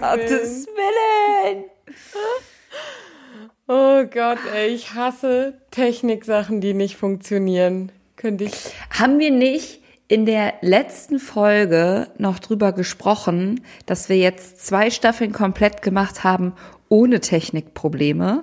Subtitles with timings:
[0.00, 1.64] Gottes, Willen.
[3.68, 7.92] Oh Gott, ey, ich hasse Techniksachen, die nicht funktionieren.
[8.16, 8.52] Könnte ich.
[8.98, 15.32] Haben wir nicht in der letzten Folge noch drüber gesprochen, dass wir jetzt zwei Staffeln
[15.32, 16.54] komplett gemacht haben
[16.88, 18.42] ohne Technikprobleme?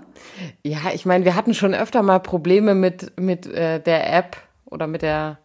[0.63, 4.85] Ja, ich meine, wir hatten schon öfter mal Probleme mit, mit äh, der App oder
[4.85, 5.39] mit der,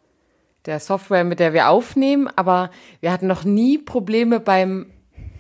[0.66, 4.87] der Software, mit der wir aufnehmen, aber wir hatten noch nie Probleme beim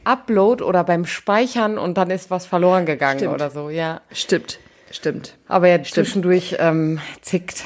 [0.04, 3.34] Upload oder beim Speichern und dann ist was verloren gegangen Stimmt.
[3.34, 4.00] oder so, ja.
[4.10, 4.58] Stimmt,
[4.90, 5.36] stimmt.
[5.48, 7.64] Aber jetzt zwischendurch ähm, zickt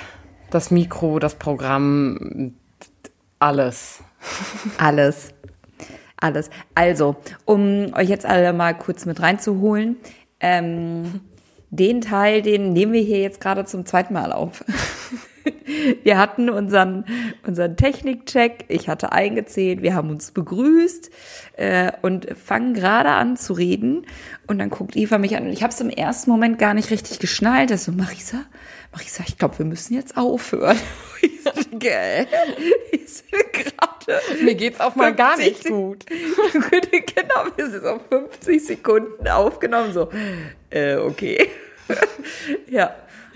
[0.50, 2.54] das Mikro, das Programm,
[3.38, 4.02] alles.
[4.78, 5.28] Alles.
[6.18, 6.51] Alles.
[6.74, 9.96] Also, um euch jetzt alle mal kurz mit reinzuholen,
[10.40, 11.21] ähm,
[11.71, 14.65] den Teil, den nehmen wir hier jetzt gerade zum zweiten Mal auf.
[16.02, 17.05] Wir hatten unseren,
[17.47, 21.11] unseren Technikcheck, ich hatte eingezählt, wir haben uns begrüßt
[21.57, 24.07] äh, und fangen gerade an zu reden.
[24.47, 26.91] Und dann guckt Eva mich an und ich habe es im ersten Moment gar nicht
[26.91, 27.71] richtig geschnallt.
[27.71, 28.45] Das so, Marisa,
[28.93, 30.79] Marisa, ich glaube, wir müssen jetzt aufhören.
[31.73, 32.27] Gell?
[32.93, 36.07] Ich so, gerade Mir geht's auch mal gar nicht 50 gut.
[36.11, 40.09] genau, wir sind auf 50 Sekunden aufgenommen, so,
[40.71, 41.49] äh, okay.
[42.69, 42.95] ja.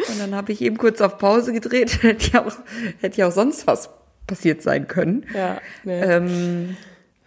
[0.08, 2.02] Und dann habe ich eben kurz auf Pause gedreht.
[2.02, 2.56] Hätte ja auch,
[3.00, 3.90] hätte ja auch sonst was
[4.26, 5.26] passiert sein können.
[5.34, 6.00] Ja, nee.
[6.00, 6.76] Ähm,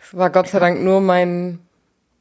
[0.02, 1.60] Es war Gott sei Dank nur mein,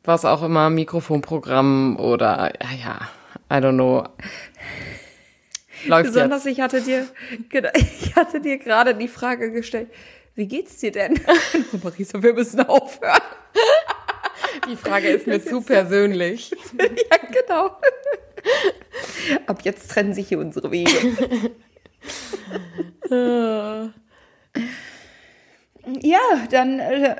[0.04, 3.08] was auch immer, Mikrofonprogramm oder, ja, ja,
[3.50, 4.04] I don't know.
[5.86, 6.52] Läuft besonders jetzt.
[6.52, 7.06] ich hatte dir,
[7.74, 9.88] ich hatte dir gerade die Frage gestellt,
[10.34, 11.20] wie geht's dir denn?
[11.72, 13.20] Und Marisa, wir müssen aufhören.
[14.68, 16.50] Die Frage ist mir zu persönlich.
[16.78, 17.76] ja, genau.
[19.46, 20.90] Ab jetzt trennen sich hier unsere Wege.
[26.00, 26.20] ja,
[26.50, 27.16] dann äh,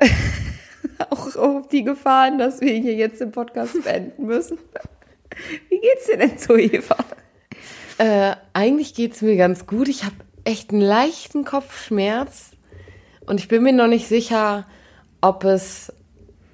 [1.09, 4.57] auch auf die Gefahren, dass wir hier jetzt den Podcast beenden müssen.
[5.69, 6.97] Wie geht's dir denn so, Eva?
[7.97, 9.87] Äh, eigentlich geht's mir ganz gut.
[9.87, 12.51] Ich habe echt einen leichten Kopfschmerz
[13.25, 14.67] und ich bin mir noch nicht sicher,
[15.21, 15.93] ob es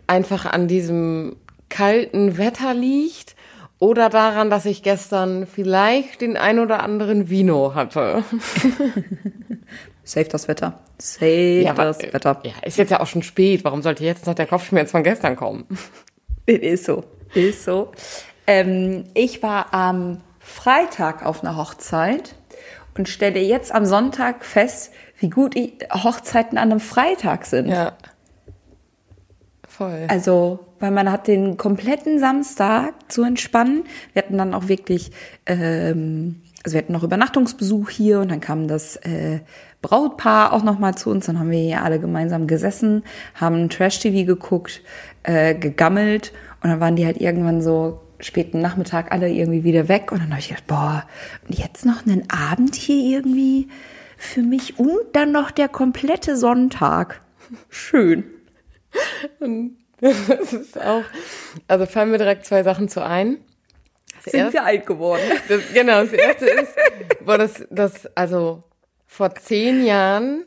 [0.08, 1.36] einfach an diesem
[1.70, 3.36] kalten Wetter liegt
[3.80, 8.24] oder daran, dass ich gestern vielleicht den ein oder anderen Vino hatte.
[10.04, 10.80] Save das Wetter.
[10.98, 12.40] Save aber- das Wetter.
[12.44, 13.64] Ja, ist jetzt ja auch schon spät.
[13.64, 15.66] Warum sollte jetzt noch der Kopfschmerz von gestern kommen?
[16.46, 17.04] Ist so.
[17.36, 17.92] Ist so.
[18.48, 22.34] Ähm, ich war am Freitag auf einer Hochzeit
[22.98, 25.54] und stelle jetzt am Sonntag fest, wie gut
[25.94, 27.68] Hochzeiten an einem Freitag sind.
[27.70, 27.94] Ja.
[29.80, 30.08] Voll.
[30.10, 33.86] Also, weil man hat den kompletten Samstag zu entspannen.
[34.12, 35.12] Wir hatten dann auch wirklich,
[35.46, 39.40] ähm, also wir hatten noch Übernachtungsbesuch hier und dann kam das äh,
[39.82, 41.28] Brautpaar auch noch mal zu uns.
[41.28, 43.04] Dann haben wir hier alle gemeinsam gesessen,
[43.36, 44.82] haben Trash-TV geguckt,
[45.24, 50.12] äh, gegammelt und dann waren die halt irgendwann so späten Nachmittag alle irgendwie wieder weg
[50.12, 51.06] und dann habe ich gedacht, boah,
[51.48, 53.70] und jetzt noch einen Abend hier irgendwie
[54.18, 57.22] für mich und dann noch der komplette Sonntag.
[57.70, 58.26] Schön.
[60.02, 61.04] Das ist auch,
[61.68, 63.38] also fallen mir direkt zwei Sachen zu ein.
[64.24, 65.22] Das Sind erste- wir alt geworden.
[65.50, 66.74] Das, genau, das erste ist,
[67.26, 68.64] boah, das, das, also
[69.08, 70.46] vor zehn Jahren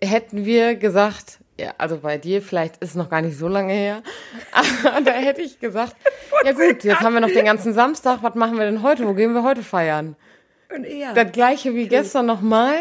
[0.00, 3.72] hätten wir gesagt, ja, also bei dir vielleicht ist es noch gar nicht so lange
[3.74, 4.02] her,
[4.52, 5.94] aber da hätte ich gesagt,
[6.44, 9.06] ja gut, jetzt haben wir noch den ganzen Samstag, was machen wir denn heute?
[9.06, 10.16] Wo gehen wir heute feiern?
[10.74, 11.12] Und eher.
[11.12, 12.76] Das gleiche wie gestern nochmal.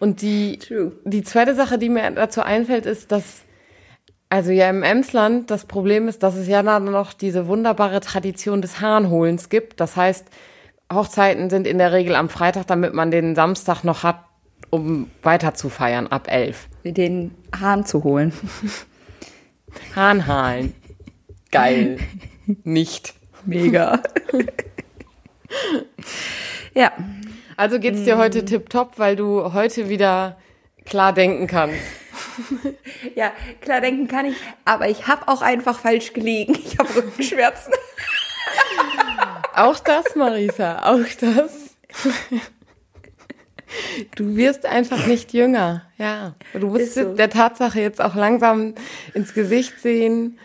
[0.00, 0.92] Und die, True.
[1.04, 3.42] die zweite Sache, die mir dazu einfällt, ist, dass
[4.34, 8.62] also ja im Emsland das Problem ist, dass es ja dann noch diese wunderbare Tradition
[8.62, 9.78] des Hahnholens gibt.
[9.78, 10.26] Das heißt,
[10.92, 14.24] Hochzeiten sind in der Regel am Freitag, damit man den Samstag noch hat,
[14.70, 16.66] um weiter zu feiern ab elf.
[16.82, 18.32] den Hahn zu holen.
[19.94, 20.74] Hahnhalen.
[21.52, 21.98] Geil.
[22.64, 23.14] Nicht.
[23.44, 24.02] Mega.
[26.74, 26.90] ja,
[27.56, 30.38] Also geht's dir heute tipptopp, weil du heute wieder
[30.84, 31.78] klar denken kannst.
[33.14, 36.54] ja, klar denken kann ich, aber ich habe auch einfach falsch gelegen.
[36.64, 37.72] Ich habe Rückenschmerzen.
[39.54, 41.76] Auch das, Marisa, auch das.
[44.14, 46.34] Du wirst einfach nicht jünger, ja.
[46.52, 47.14] Du musst so.
[47.14, 48.74] der Tatsache jetzt auch langsam
[49.14, 50.38] ins Gesicht sehen.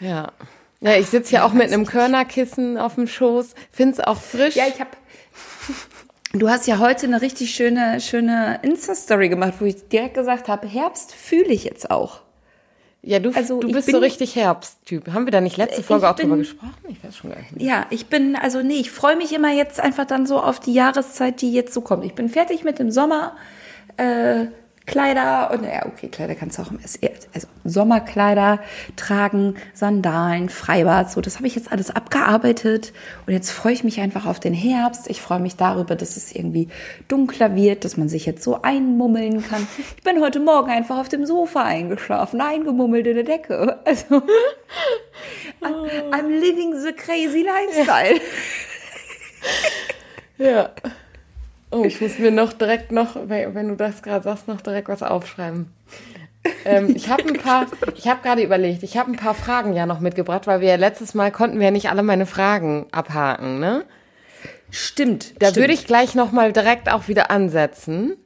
[0.00, 0.32] Ja.
[0.80, 4.56] Ja, ich sitze hier auch mit einem Körnerkissen auf dem Schoß, find's auch frisch.
[4.56, 4.90] Ja, ich habe.
[6.38, 10.66] Du hast ja heute eine richtig schöne, schöne Insta-Story gemacht, wo ich direkt gesagt habe,
[10.66, 12.20] Herbst fühle ich jetzt auch.
[13.02, 15.12] ja du, also du bist bin- so richtig Herbsttyp.
[15.12, 16.74] Haben wir da nicht letzte Ich Folge auch drüber bin- gesprochen?
[16.88, 17.56] Ich weiß schon gar nicht.
[17.56, 17.64] mehr.
[17.66, 20.72] Ja, ich bin, also nee, ich freue mich immer jetzt einfach dann so auf die
[20.74, 22.04] Jahreszeit, die jetzt so kommt.
[22.04, 23.36] Ich bin fertig mit dem Sommer.
[23.96, 24.46] Äh,
[24.86, 28.60] Kleider und ja, okay, Kleider kannst du auch im SE, also Sommerkleider
[28.94, 32.92] tragen, Sandalen, Freibad, so, das habe ich jetzt alles abgearbeitet
[33.26, 35.10] und jetzt freue ich mich einfach auf den Herbst.
[35.10, 36.68] Ich freue mich darüber, dass es irgendwie
[37.08, 39.66] dunkler wird, dass man sich jetzt so einmummeln kann.
[39.96, 43.80] Ich bin heute Morgen einfach auf dem Sofa eingeschlafen, eingemummelt in der Decke.
[43.84, 44.22] Also
[45.62, 48.20] I'm, I'm living the crazy lifestyle.
[50.38, 50.70] Ja.
[51.76, 55.02] Oh, ich muss mir noch direkt noch, wenn du das gerade sagst, noch direkt was
[55.02, 55.70] aufschreiben.
[56.64, 59.84] Ähm, ich habe ein paar, ich habe gerade überlegt, ich habe ein paar Fragen ja
[59.84, 63.60] noch mitgebracht, weil wir ja letztes Mal konnten wir ja nicht alle meine Fragen abhaken,
[63.60, 63.84] ne?
[64.70, 65.34] Stimmt.
[65.38, 65.56] Da stimmt.
[65.56, 68.16] würde ich gleich noch mal direkt auch wieder ansetzen.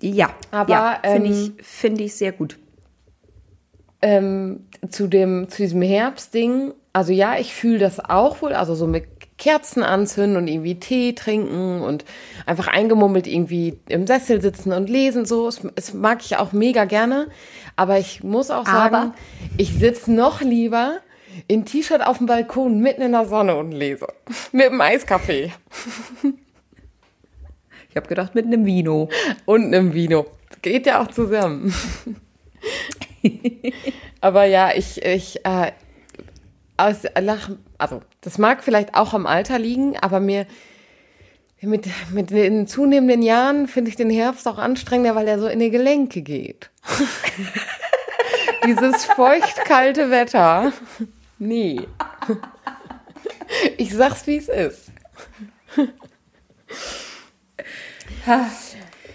[0.00, 2.58] Ja, Aber, ja, finde ähm, ich, finde ich sehr gut.
[4.02, 8.88] Ähm, zu dem, zu diesem Herbstding, also ja, ich fühle das auch wohl, also so
[8.88, 12.04] mit Kerzen anzünden und irgendwie Tee trinken und
[12.44, 16.84] einfach eingemummelt irgendwie im Sessel sitzen und lesen, so, das, das mag ich auch mega
[16.84, 17.28] gerne.
[17.76, 19.14] Aber ich muss auch sagen, Aber-
[19.56, 20.98] ich sitze noch lieber
[21.46, 24.08] in T-Shirt auf dem Balkon mitten in der Sonne und lese.
[24.52, 25.52] Mit einem Eiskaffee
[27.90, 29.08] Ich habe gedacht, mit einem Vino.
[29.46, 30.26] und einem Vino.
[30.62, 31.72] Geht ja auch zusammen.
[34.20, 35.72] Aber ja, ich, ich, äh,
[36.78, 40.46] aus, nach, also das mag vielleicht auch am Alter liegen, aber mir
[41.60, 45.58] mit, mit den zunehmenden Jahren finde ich den Herbst auch anstrengender, weil er so in
[45.58, 46.70] die Gelenke geht.
[48.64, 50.72] Dieses feucht-kalte Wetter.
[51.38, 51.80] Nee.
[53.76, 54.92] Ich sag's, wie es ist.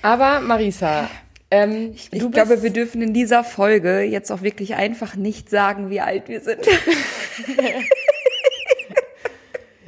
[0.01, 1.07] Aber Marisa,
[1.53, 5.89] ähm, Ich du glaube, wir dürfen in dieser Folge jetzt auch wirklich einfach nicht sagen,
[5.89, 6.59] wie alt wir sind.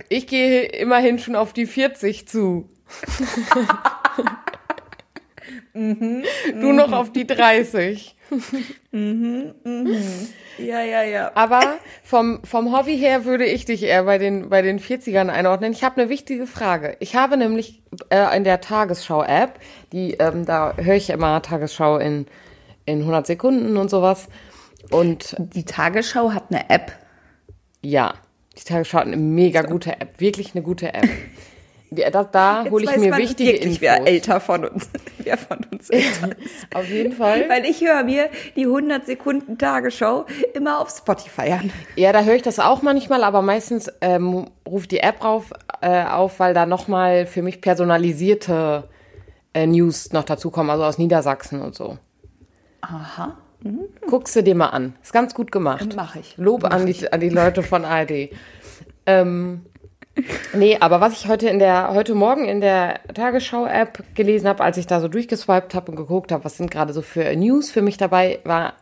[0.08, 2.70] Ich gehe immerhin schon auf die 40 zu.
[5.74, 8.15] du noch auf die 30.
[10.58, 11.32] Ja, ja, ja.
[11.36, 11.62] Aber
[12.04, 15.72] vom, vom Hobby her würde ich dich eher bei den, bei den 40ern einordnen.
[15.74, 16.96] Ich habe eine wichtige Frage.
[17.00, 19.60] Ich habe nämlich äh, in der Tagesschau-App,
[19.92, 22.26] die, ähm, da höre ich immer Tagesschau in,
[22.86, 24.28] in 100 Sekunden und sowas.
[24.92, 26.94] Und Die Tagesschau hat eine App.
[27.82, 28.14] ja,
[28.58, 30.20] die Tagesschau hat eine mega gute App.
[30.20, 31.10] Wirklich eine gute App.
[31.92, 33.82] Die, da da Jetzt hole ich weiß mir wichtige wirklich, Infos.
[33.82, 34.90] wer älter von uns,
[35.20, 36.76] wer von uns älter ist.
[36.76, 37.48] Auf jeden Fall.
[37.48, 41.72] Weil ich höre mir die 100 Sekunden Tagesschau immer auf Spotify an.
[41.96, 45.52] Ja, da höre ich das auch manchmal, aber meistens ähm, ruft die App auf,
[45.82, 48.90] äh, auf, weil da nochmal für mich personalisierte
[49.54, 51.98] äh, News noch dazukommen, also aus Niedersachsen und so.
[52.82, 53.38] Aha.
[54.08, 54.96] Guckst du dir mal an.
[55.02, 55.94] Ist ganz gut gemacht.
[55.96, 56.38] Mach ich.
[56.38, 58.30] Lob Mach an die, an die Leute von ARD.
[59.08, 59.66] ähm,
[60.54, 64.78] nee, aber was ich heute in der, heute Morgen in der Tagesschau-App gelesen habe, als
[64.78, 67.82] ich da so durchgeswiped habe und geguckt habe, was sind gerade so für News für
[67.82, 68.74] mich dabei, war,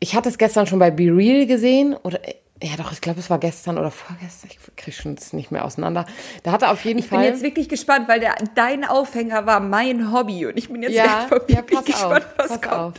[0.00, 2.20] ich hatte es gestern schon bei Be Real gesehen oder
[2.62, 6.06] ja doch, ich glaube, es war gestern oder vorgestern, ich kriege schon nicht mehr auseinander.
[6.42, 9.60] Da hatte auf jeden Ich bin Fall jetzt wirklich gespannt, weil der, dein Aufhänger war
[9.60, 12.74] mein Hobby und ich bin jetzt ja, wirklich ja, pass gespannt, auf, was pass kommt.
[12.74, 12.94] auf.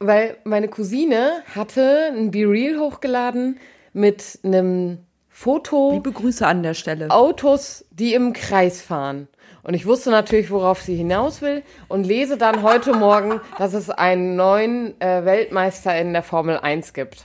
[0.00, 3.58] Weil meine Cousine hatte ein Be Real hochgeladen
[3.92, 4.98] mit einem
[5.40, 7.10] Foto Liebe Grüße an der Stelle.
[7.10, 9.26] Autos, die im Kreis fahren.
[9.62, 13.88] Und ich wusste natürlich, worauf sie hinaus will und lese dann heute Morgen, dass es
[13.88, 17.24] einen neuen äh, Weltmeister in der Formel 1 gibt.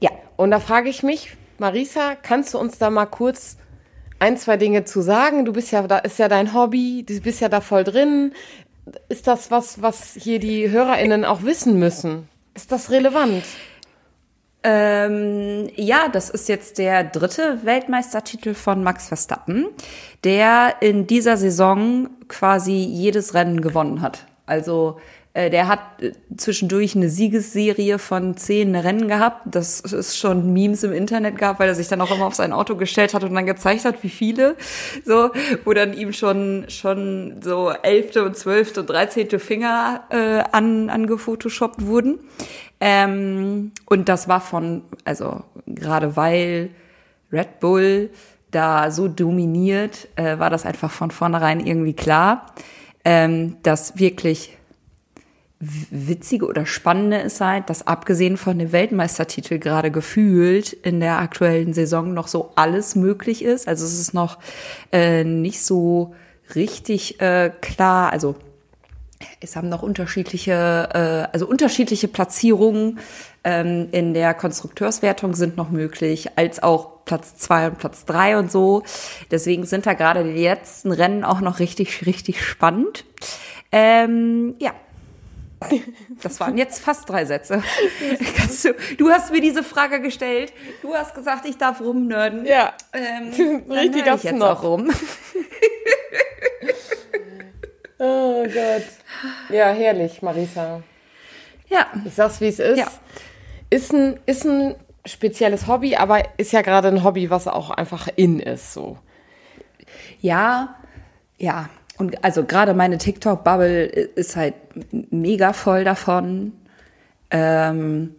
[0.00, 0.10] Ja.
[0.36, 3.56] Und da frage ich mich, Marisa, kannst du uns da mal kurz
[4.18, 5.44] ein, zwei Dinge zu sagen?
[5.44, 8.32] Du bist ja, da ist ja dein Hobby, du bist ja da voll drin.
[9.08, 12.28] Ist das was, was hier die HörerInnen auch wissen müssen?
[12.54, 13.44] Ist das relevant?
[14.64, 19.66] Ähm, ja, das ist jetzt der dritte Weltmeistertitel von Max Verstappen,
[20.22, 24.26] der in dieser Saison quasi jedes Rennen gewonnen hat.
[24.46, 24.98] Also
[25.34, 29.42] der hat äh, zwischendurch eine Siegesserie von zehn Rennen gehabt.
[29.46, 32.52] Das ist schon Memes im Internet gab, weil er sich dann auch immer auf sein
[32.52, 34.56] Auto gestellt hat und dann gezeigt hat, wie viele.
[35.04, 35.30] So,
[35.64, 41.86] wo dann ihm schon schon so elfte und zwölfte und dreizehnte Finger äh, an angefotoshoppt
[41.86, 42.18] wurden.
[42.80, 46.70] Ähm, und das war von, also gerade weil
[47.32, 48.10] Red Bull
[48.50, 52.46] da so dominiert, äh, war das einfach von vornherein irgendwie klar,
[53.04, 54.58] ähm, dass wirklich
[55.62, 61.72] witzige oder spannende ist halt, dass abgesehen von dem Weltmeistertitel gerade gefühlt in der aktuellen
[61.72, 63.68] Saison noch so alles möglich ist.
[63.68, 64.38] Also es ist noch
[64.90, 66.14] äh, nicht so
[66.56, 68.34] richtig äh, klar, also
[69.40, 72.98] es haben noch unterschiedliche, äh, also unterschiedliche Platzierungen
[73.44, 78.50] ähm, in der Konstrukteurswertung sind noch möglich, als auch Platz zwei und Platz drei und
[78.50, 78.82] so.
[79.30, 83.04] Deswegen sind da gerade die letzten Rennen auch noch richtig, richtig spannend.
[83.70, 84.72] Ähm, ja.
[86.22, 87.62] Das waren jetzt fast drei Sätze.
[88.62, 90.52] Du, du hast mir diese Frage gestellt.
[90.82, 92.44] Du hast gesagt, ich darf rumnörden.
[92.44, 92.74] Ja.
[92.92, 94.42] Ähm, Richtiger ich jetzt Snob.
[94.42, 94.90] auch rum.
[98.04, 98.82] Oh Gott.
[99.48, 100.82] Ja, herrlich, Marisa.
[101.68, 101.86] Ja.
[102.04, 102.78] Ich sag's, wie es ist.
[102.78, 102.88] Ja.
[103.70, 104.74] Ist ein, ist ein
[105.06, 108.98] spezielles Hobby, aber ist ja gerade ein Hobby, was auch einfach in ist, so.
[110.20, 110.74] Ja,
[111.38, 111.68] ja.
[112.02, 114.54] Und also gerade meine TikTok-Bubble ist halt
[115.12, 116.50] mega voll davon.
[117.30, 118.16] Ähm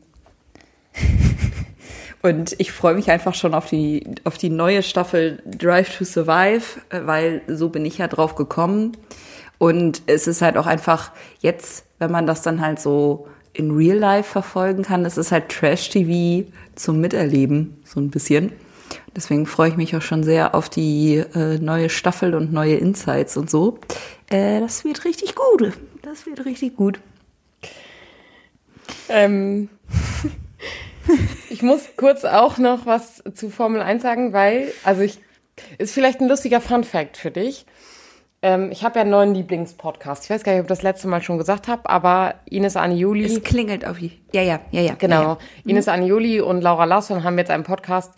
[2.21, 6.79] und ich freue mich einfach schon auf die, auf die neue Staffel Drive to Survive,
[6.91, 8.95] weil so bin ich ja drauf gekommen.
[9.57, 11.11] Und es ist halt auch einfach
[11.41, 15.49] jetzt, wenn man das dann halt so in Real Life verfolgen kann, es ist halt
[15.49, 18.53] Trash-TV zum Miterleben, so ein bisschen.
[19.15, 23.37] Deswegen freue ich mich auch schon sehr auf die äh, neue Staffel und neue Insights
[23.37, 23.79] und so.
[24.29, 25.73] Äh, das wird richtig gut.
[26.01, 26.99] Das wird richtig gut.
[29.09, 29.69] Ähm,
[31.49, 35.19] ich muss kurz auch noch was zu Formel 1 sagen, weil, also ich,
[35.77, 37.65] ist vielleicht ein lustiger Fun Fact für dich.
[38.41, 40.25] Ähm, ich habe ja einen neuen Lieblingspodcast.
[40.25, 43.23] Ich weiß gar nicht, ob ich das letzte Mal schon gesagt habe, aber Ines Anioli.
[43.23, 44.19] Es klingelt auf die.
[44.33, 44.95] Ja, ja, ja, ja.
[44.95, 45.21] Genau.
[45.21, 45.37] Ja, ja.
[45.65, 48.11] Ines Anioli und Laura Larsson haben jetzt einen Podcast,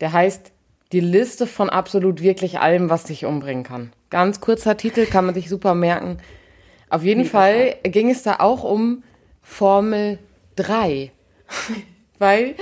[0.00, 0.52] der heißt
[0.92, 3.92] Die Liste von absolut wirklich allem, was dich umbringen kann.
[4.10, 6.18] Ganz kurzer Titel, kann man sich super merken.
[6.88, 9.04] Auf jeden Fall ging es da auch um
[9.42, 10.18] Formel
[10.56, 11.12] 3.
[12.18, 12.54] Weil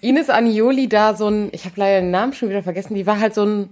[0.00, 3.18] Ines Anioli da so ein, ich habe leider den Namen schon wieder vergessen, die war
[3.20, 3.70] halt so ein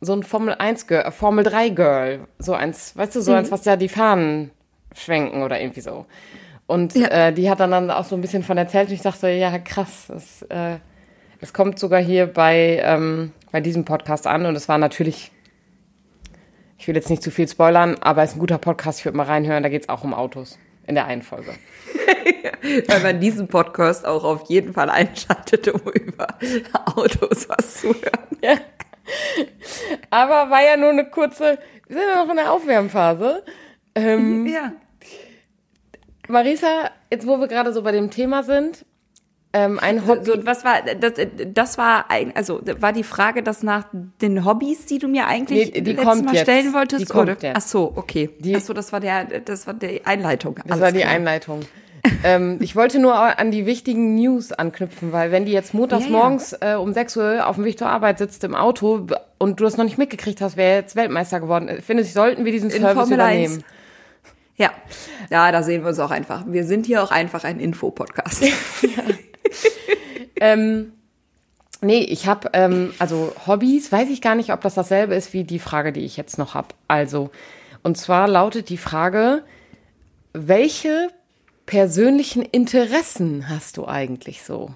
[0.00, 3.50] so ein Formel 1 Girl, äh, Formel 3 Girl, so eins, weißt du, so eins,
[3.50, 4.52] was ja die Fahnen
[4.94, 6.06] schwenken oder irgendwie so.
[6.68, 7.08] Und Ja.
[7.08, 9.58] äh, die hat dann, dann auch so ein bisschen von erzählt und ich dachte, ja
[9.58, 10.78] krass, das, äh,
[11.40, 15.30] das kommt sogar hier bei, ähm, bei diesem Podcast an und es war natürlich,
[16.78, 19.16] ich will jetzt nicht zu viel spoilern, aber es ist ein guter Podcast, ich würde
[19.16, 21.54] mal reinhören, da geht es auch um Autos in der einen Folge.
[22.88, 26.28] Weil man diesen Podcast auch auf jeden Fall einschaltet, um über
[26.96, 28.38] Autos was zu hören.
[28.42, 28.56] Ja.
[30.10, 33.44] Aber war ja nur eine kurze, wir sind ja noch in der Aufwärmphase.
[33.94, 34.72] Ähm, Ja.
[36.28, 38.84] Marisa, jetzt wo wir gerade so bei dem Thema sind,
[39.52, 40.24] ähm, ein Hobby.
[40.24, 41.12] So, was war das,
[41.54, 43.86] das war ein, also war die Frage, das nach
[44.20, 46.42] den Hobbys, die du mir eigentlich Nee, die letztes Mal jetzt.
[46.42, 47.36] stellen wolltest, Die kommt oder?
[47.40, 47.56] jetzt.
[47.56, 48.30] Ach so, okay.
[48.40, 50.56] Die- Ach so, das war der, das war die Einleitung.
[50.56, 51.12] Das Alles war die klar.
[51.12, 51.60] Einleitung.
[52.24, 56.10] ähm, ich wollte nur an die wichtigen News anknüpfen, weil wenn die jetzt montags Ja,
[56.10, 56.16] ja.
[56.18, 59.06] morgens äh, um 6 Uhr auf dem Weg zur Arbeit sitzt im Auto
[59.38, 62.44] und du das noch nicht mitgekriegt hast, wer jetzt Weltmeister geworden ist, finde ich, sollten
[62.44, 63.54] wir diesen In Service Formel übernehmen.
[63.54, 63.64] 1.
[64.58, 64.70] Ja,
[65.30, 66.44] ja, da sehen wir uns auch einfach.
[66.46, 68.44] Wir sind hier auch einfach ein Infopodcast.
[70.40, 70.92] Ähm,
[71.80, 75.44] nee, ich habe, ähm, also Hobbys, weiß ich gar nicht, ob das dasselbe ist wie
[75.44, 76.68] die Frage, die ich jetzt noch habe.
[76.86, 77.30] Also,
[77.82, 79.42] und zwar lautet die Frage,
[80.32, 81.08] welche
[81.66, 84.70] persönlichen Interessen hast du eigentlich so?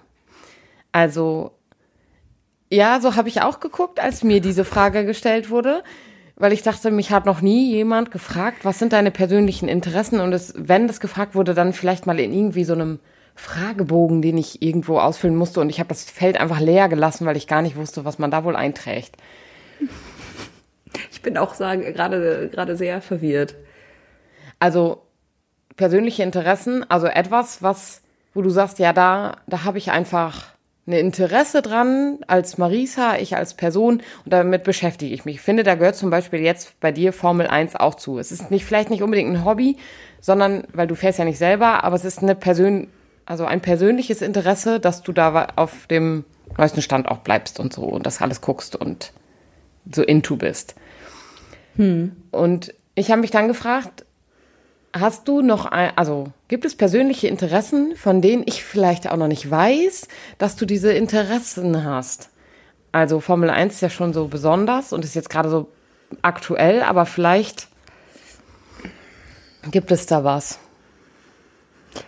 [0.90, 1.52] Also,
[2.70, 5.82] ja, so habe ich auch geguckt, als mir diese Frage gestellt wurde,
[6.36, 10.20] weil ich dachte, mich hat noch nie jemand gefragt, was sind deine persönlichen Interessen?
[10.20, 12.98] Und es, wenn das gefragt wurde, dann vielleicht mal in irgendwie so einem
[13.34, 15.60] Fragebogen, den ich irgendwo ausfüllen musste.
[15.60, 18.30] Und ich habe das Feld einfach leer gelassen, weil ich gar nicht wusste, was man
[18.30, 19.16] da wohl einträgt.
[21.10, 23.54] Ich bin auch sagen, gerade, gerade sehr verwirrt.
[24.58, 25.02] Also
[25.76, 28.02] persönliche Interessen, also etwas, was,
[28.34, 30.52] wo du sagst, ja, da, da habe ich einfach
[30.86, 35.36] ein Interesse dran als Marisa, ich als Person und damit beschäftige ich mich.
[35.36, 38.18] Ich finde, da gehört zum Beispiel jetzt bei dir Formel 1 auch zu.
[38.18, 39.76] Es ist nicht, vielleicht nicht unbedingt ein Hobby,
[40.20, 42.88] sondern, weil du fährst ja nicht selber, aber es ist eine Persön,
[43.26, 46.24] also ein persönliches Interesse, dass du da auf dem
[46.58, 49.12] neuesten Stand auch bleibst und so und das alles guckst und
[49.90, 50.74] so into bist.
[52.30, 54.04] Und ich habe mich dann gefragt,
[54.94, 59.26] Hast du noch ein, also gibt es persönliche Interessen, von denen ich vielleicht auch noch
[59.26, 62.28] nicht weiß, dass du diese Interessen hast?
[62.92, 65.72] Also Formel 1 ist ja schon so besonders und ist jetzt gerade so
[66.20, 67.68] aktuell, aber vielleicht
[69.70, 70.58] gibt es da was.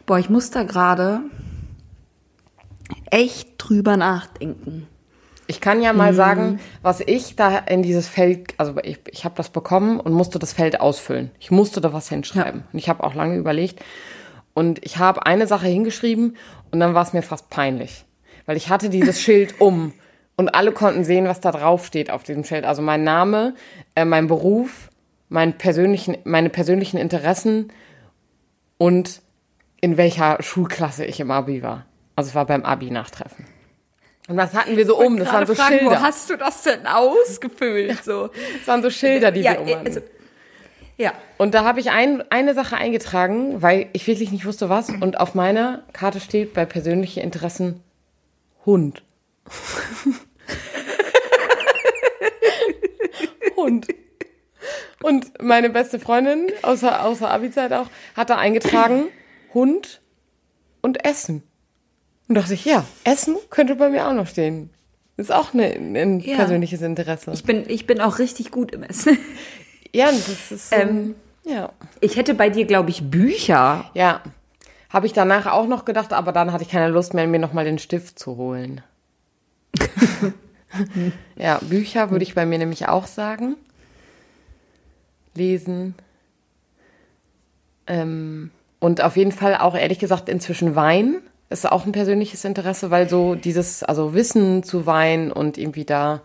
[0.06, 1.20] Boah, ich muss da gerade
[3.10, 4.86] echt drüber nachdenken.
[5.46, 9.34] Ich kann ja mal sagen, was ich da in dieses Feld, also ich, ich habe
[9.36, 11.30] das bekommen und musste das Feld ausfüllen.
[11.38, 12.64] Ich musste da was hinschreiben.
[12.72, 13.84] Und ich habe auch lange überlegt.
[14.54, 16.36] Und ich habe eine Sache hingeschrieben
[16.70, 18.06] und dann war es mir fast peinlich.
[18.46, 19.92] Weil ich hatte dieses Schild um
[20.36, 22.64] und alle konnten sehen, was da drauf steht auf diesem Schild.
[22.64, 23.54] Also mein Name,
[23.94, 24.90] äh, mein Beruf,
[25.28, 27.70] mein persönlichen, meine persönlichen Interessen
[28.78, 29.20] und
[29.84, 31.84] in welcher Schulklasse ich im Abi war.
[32.16, 33.44] Also es war beim Abi-Nachtreffen.
[34.28, 35.18] Und was hatten wir so um?
[35.18, 35.90] Das waren so fragen, Schilder.
[35.90, 38.02] Wo hast du das denn ausgefüllt?
[38.02, 38.28] So.
[38.28, 39.86] Das waren so Schilder, die ja, wir um hatten.
[39.86, 40.00] also,
[40.96, 41.12] Ja.
[41.36, 44.88] Und da habe ich ein, eine Sache eingetragen, weil ich wirklich nicht wusste, was.
[44.88, 47.82] Und auf meiner Karte steht bei persönlichen Interessen
[48.64, 49.02] Hund.
[53.54, 53.86] Hund.
[55.02, 59.08] Und meine beste Freundin, außer, außer Abi-Zeit auch, hat da eingetragen
[59.54, 60.00] Hund
[60.82, 61.42] und Essen.
[62.28, 64.70] Und dachte ich, ja, Essen könnte bei mir auch noch stehen.
[65.16, 66.36] Ist auch eine, ein Ja.
[66.36, 67.30] persönliches Interesse.
[67.32, 69.16] Ich bin, ich bin auch richtig gut im Essen.
[69.94, 71.72] ja, das ist so, Ähm, ja.
[72.00, 73.90] Ich hätte bei dir, glaube ich, Bücher.
[73.94, 74.22] Ja,
[74.90, 77.64] habe ich danach auch noch gedacht, aber dann hatte ich keine Lust mehr, mir nochmal
[77.64, 78.80] den Stift zu holen.
[81.36, 83.56] ja, Bücher würde ich bei mir nämlich auch sagen.
[85.34, 85.94] Lesen.
[87.86, 88.50] Ähm,
[88.84, 93.08] und auf jeden Fall auch, ehrlich gesagt, inzwischen Wein ist auch ein persönliches Interesse, weil
[93.08, 96.20] so dieses, also Wissen zu Wein und irgendwie da.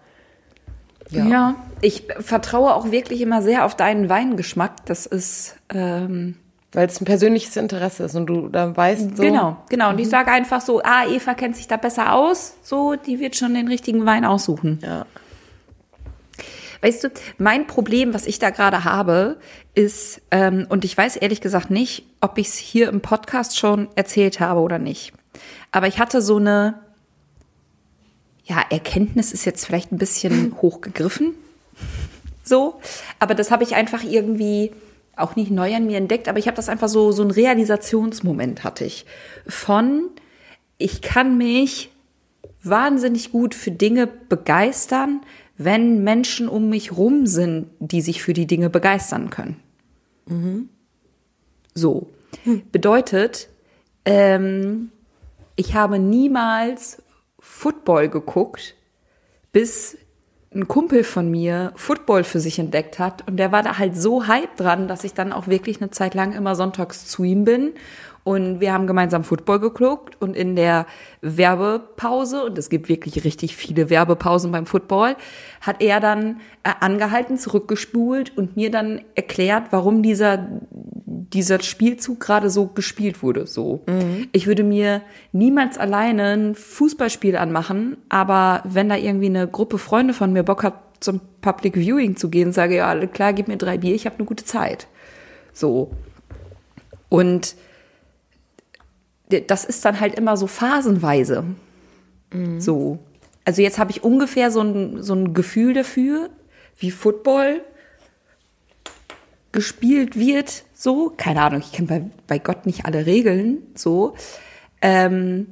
[1.09, 1.55] Ja.
[1.79, 4.85] Ich vertraue auch wirklich immer sehr auf deinen Weingeschmack.
[4.87, 6.35] Das ist, ähm,
[6.73, 9.23] Weil es ein persönliches Interesse ist und du da weißt so.
[9.23, 9.91] genau, genau.
[9.91, 12.55] Und ich sage einfach so, ah, Eva kennt sich da besser aus.
[12.61, 14.79] So, die wird schon den richtigen Wein aussuchen.
[14.83, 15.05] Ja.
[16.81, 19.37] Weißt du, mein Problem, was ich da gerade habe,
[19.73, 23.87] ist, ähm, und ich weiß ehrlich gesagt nicht, ob ich es hier im Podcast schon
[23.95, 25.13] erzählt habe oder nicht.
[25.71, 26.79] Aber ich hatte so eine,
[28.45, 31.33] ja, Erkenntnis ist jetzt vielleicht ein bisschen hochgegriffen.
[32.43, 32.79] So,
[33.19, 34.71] aber das habe ich einfach irgendwie
[35.15, 38.63] auch nicht neu an mir entdeckt, aber ich habe das einfach so, so ein Realisationsmoment
[38.63, 39.05] hatte ich.
[39.47, 40.09] Von,
[40.77, 41.91] ich kann mich
[42.63, 45.21] wahnsinnig gut für Dinge begeistern,
[45.59, 49.57] wenn Menschen um mich rum sind, die sich für die Dinge begeistern können.
[51.75, 52.09] So.
[52.71, 53.49] Bedeutet,
[54.05, 54.91] ähm,
[55.57, 57.03] ich habe niemals
[57.39, 58.75] Football geguckt,
[59.51, 59.97] bis
[60.55, 64.27] ein Kumpel von mir Football für sich entdeckt hat und der war da halt so
[64.27, 67.73] hype dran, dass ich dann auch wirklich eine Zeit lang immer sonntags zu ihm bin
[68.29, 70.85] und wir haben gemeinsam Football geguckt und in der
[71.21, 75.15] Werbepause, und es gibt wirklich richtig viele Werbepausen beim Football,
[75.61, 82.51] hat er dann äh, angehalten, zurückgespult und mir dann erklärt, warum dieser, dieser Spielzug gerade
[82.51, 83.47] so gespielt wurde.
[83.47, 83.81] So.
[84.31, 90.13] Ich würde mir niemals alleine ein Fußballspiel anmachen, aber wenn da irgendwie eine Gruppe Freunde
[90.13, 93.79] von mir Bock hat, zum Public Viewing zu gehen, sage ja, klar, gib mir drei
[93.79, 94.85] Bier, ich habe eine gute Zeit.
[95.51, 95.89] So.
[97.09, 97.55] Und
[99.29, 101.43] das ist dann halt immer so phasenweise.
[102.59, 102.99] So.
[103.45, 106.29] Also jetzt habe ich ungefähr so ein, so ein Gefühl dafür,
[106.77, 107.61] wie Football
[109.51, 110.63] gespielt wird.
[110.73, 113.63] So, keine Ahnung, ich kenne bei, bei Gott nicht alle Regeln.
[113.75, 114.15] So.
[114.81, 115.47] Ähm,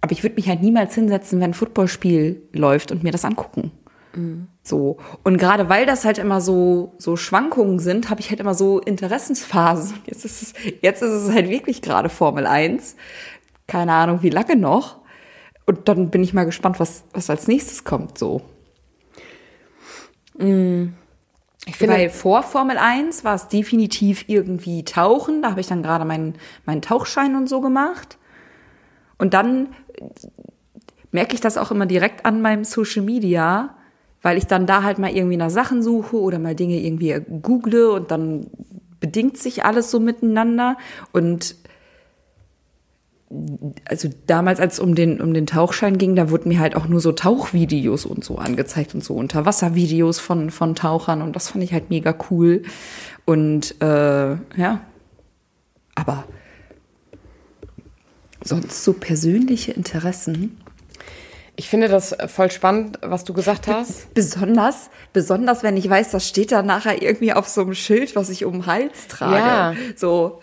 [0.00, 3.70] aber ich würde mich halt niemals hinsetzen, wenn ein Footballspiel läuft und mir das angucken.
[4.62, 4.98] So.
[5.24, 8.78] Und gerade weil das halt immer so, so Schwankungen sind, habe ich halt immer so
[8.78, 9.94] Interessensphasen.
[10.06, 12.96] Jetzt ist es, jetzt ist es halt wirklich gerade Formel 1.
[13.66, 14.98] Keine Ahnung, wie lange noch.
[15.64, 18.42] Und dann bin ich mal gespannt, was, was als nächstes kommt, so.
[20.34, 25.42] Ich finde, Weil vor Formel 1 war es definitiv irgendwie Tauchen.
[25.42, 26.34] Da habe ich dann gerade meinen,
[26.66, 28.18] meinen Tauchschein und so gemacht.
[29.18, 29.68] Und dann
[31.12, 33.76] merke ich das auch immer direkt an meinem Social Media,
[34.22, 37.90] weil ich dann da halt mal irgendwie nach Sachen suche oder mal Dinge irgendwie google
[37.90, 38.46] und dann
[39.00, 40.78] bedingt sich alles so miteinander.
[41.12, 41.56] Und
[43.84, 46.86] also damals, als es um den, um den Tauchschein ging, da wurden mir halt auch
[46.86, 51.64] nur so Tauchvideos und so angezeigt und so Unterwasservideos von, von Tauchern und das fand
[51.64, 52.62] ich halt mega cool.
[53.24, 53.84] Und äh,
[54.56, 54.80] ja,
[55.94, 56.24] aber
[58.44, 60.61] sonst so persönliche Interessen.
[61.56, 64.12] Ich finde das voll spannend, was du gesagt hast.
[64.14, 68.30] Besonders, besonders wenn ich weiß, das steht da nachher irgendwie auf so einem Schild, was
[68.30, 69.36] ich um den Hals trage.
[69.36, 69.74] Ja.
[69.94, 70.40] So,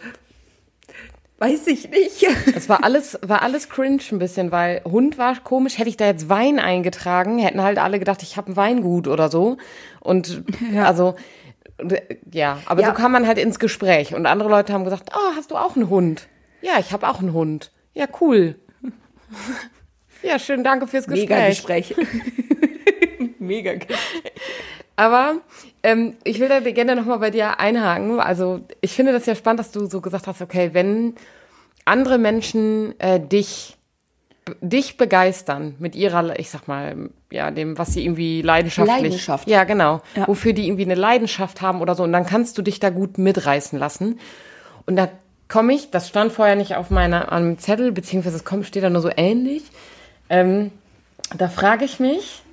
[1.40, 2.26] weiß ich nicht.
[2.56, 5.78] Es war alles, war alles cringe ein bisschen, weil Hund war komisch.
[5.80, 9.30] Hätte ich da jetzt Wein eingetragen, hätten halt alle gedacht, ich habe ein Weingut oder
[9.30, 9.58] so.
[10.02, 10.44] Und
[10.84, 11.16] also,
[12.32, 12.90] ja, aber Ja.
[12.90, 14.14] so kam man halt ins Gespräch.
[14.14, 16.28] Und andere Leute haben gesagt, oh, hast du auch einen Hund?
[16.62, 17.72] Ja, ich habe auch einen Hund.
[17.94, 18.56] Ja, cool.
[20.22, 21.30] Ja, schön, danke fürs Gespräch.
[21.30, 21.96] Mega Gespräch.
[23.40, 24.00] Mega Gespräch.
[24.96, 25.36] Aber
[25.82, 28.20] ähm, ich will da gerne nochmal bei dir einhaken.
[28.20, 31.16] Also ich finde das ja spannend, dass du so gesagt hast, okay, wenn
[31.86, 33.78] andere Menschen äh, dich
[34.62, 39.02] dich begeistern mit ihrer, ich sag mal, ja, dem, was sie irgendwie leidenschaftlich.
[39.02, 39.48] Leidenschaft.
[39.48, 40.02] Ja, genau.
[40.16, 40.28] Ja.
[40.28, 42.04] Wofür die irgendwie eine Leidenschaft haben oder so.
[42.04, 44.20] Und dann kannst du dich da gut mitreißen lassen.
[44.86, 45.10] Und da
[45.48, 48.84] komme ich, das stand vorher nicht auf meiner, an einem Zettel, beziehungsweise es kommt, steht
[48.84, 49.64] da nur so ähnlich.
[50.30, 50.72] Ähm,
[51.38, 52.44] da frage ich mich,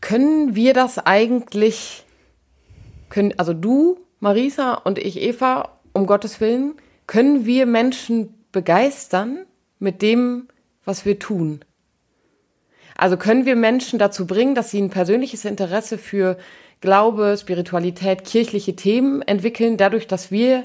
[0.00, 2.04] können wir das eigentlich,
[3.08, 6.74] können, also du Marisa und ich, Eva, um Gottes Willen,
[7.06, 9.46] können wir Menschen begeistern
[9.78, 10.48] mit dem,
[10.84, 11.64] was wir tun?
[12.96, 16.36] Also können wir Menschen dazu bringen, dass sie ein persönliches Interesse für
[16.80, 20.64] Glaube, Spiritualität, kirchliche Themen entwickeln, dadurch, dass wir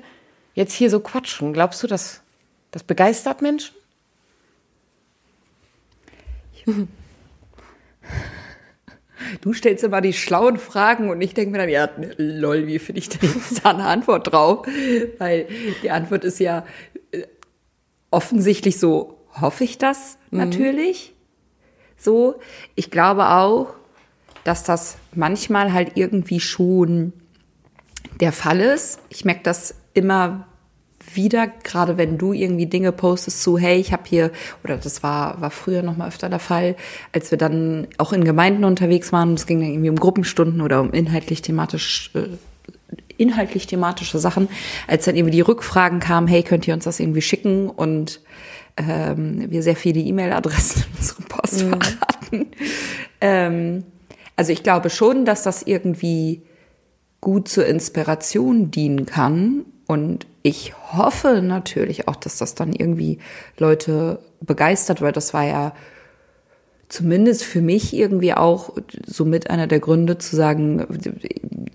[0.54, 1.54] jetzt hier so quatschen.
[1.54, 2.22] Glaubst du, dass
[2.72, 3.76] das begeistert Menschen?
[9.42, 13.00] Du stellst immer die schlauen Fragen und ich denke mir dann, ja, lol, wie finde
[13.00, 13.30] ich denn
[13.64, 14.66] da eine Antwort drauf?
[15.18, 15.48] Weil
[15.82, 16.66] die Antwort ist ja
[17.12, 17.24] äh,
[18.12, 20.40] offensichtlich so, hoffe ich das mhm.
[20.40, 21.14] natürlich.
[21.98, 22.36] So,
[22.76, 23.74] ich glaube auch,
[24.44, 27.14] dass das manchmal halt irgendwie schon
[28.20, 29.00] der Fall ist.
[29.10, 30.48] Ich merke das immer
[31.16, 34.32] wieder, gerade wenn du irgendwie Dinge postest zu, hey, ich habe hier,
[34.64, 36.76] oder das war, war früher noch mal öfter der Fall,
[37.12, 40.82] als wir dann auch in Gemeinden unterwegs waren, es ging dann irgendwie um Gruppenstunden oder
[40.82, 42.28] um inhaltlich thematisch, äh,
[43.18, 44.48] inhaltlich thematische Sachen,
[44.88, 48.22] als dann irgendwie die Rückfragen kamen, hey, könnt ihr uns das irgendwie schicken und
[48.78, 52.02] ähm, wir sehr viele E-Mail-Adressen in unserem Postfach mhm.
[52.02, 52.46] hatten.
[53.22, 53.84] Ähm,
[54.36, 56.42] also ich glaube schon, dass das irgendwie
[57.22, 63.20] gut zur Inspiration dienen kann und ich hoffe natürlich auch, dass das dann irgendwie
[63.58, 65.74] Leute begeistert, weil das war ja
[66.90, 70.86] zumindest für mich irgendwie auch so mit einer der Gründe zu sagen,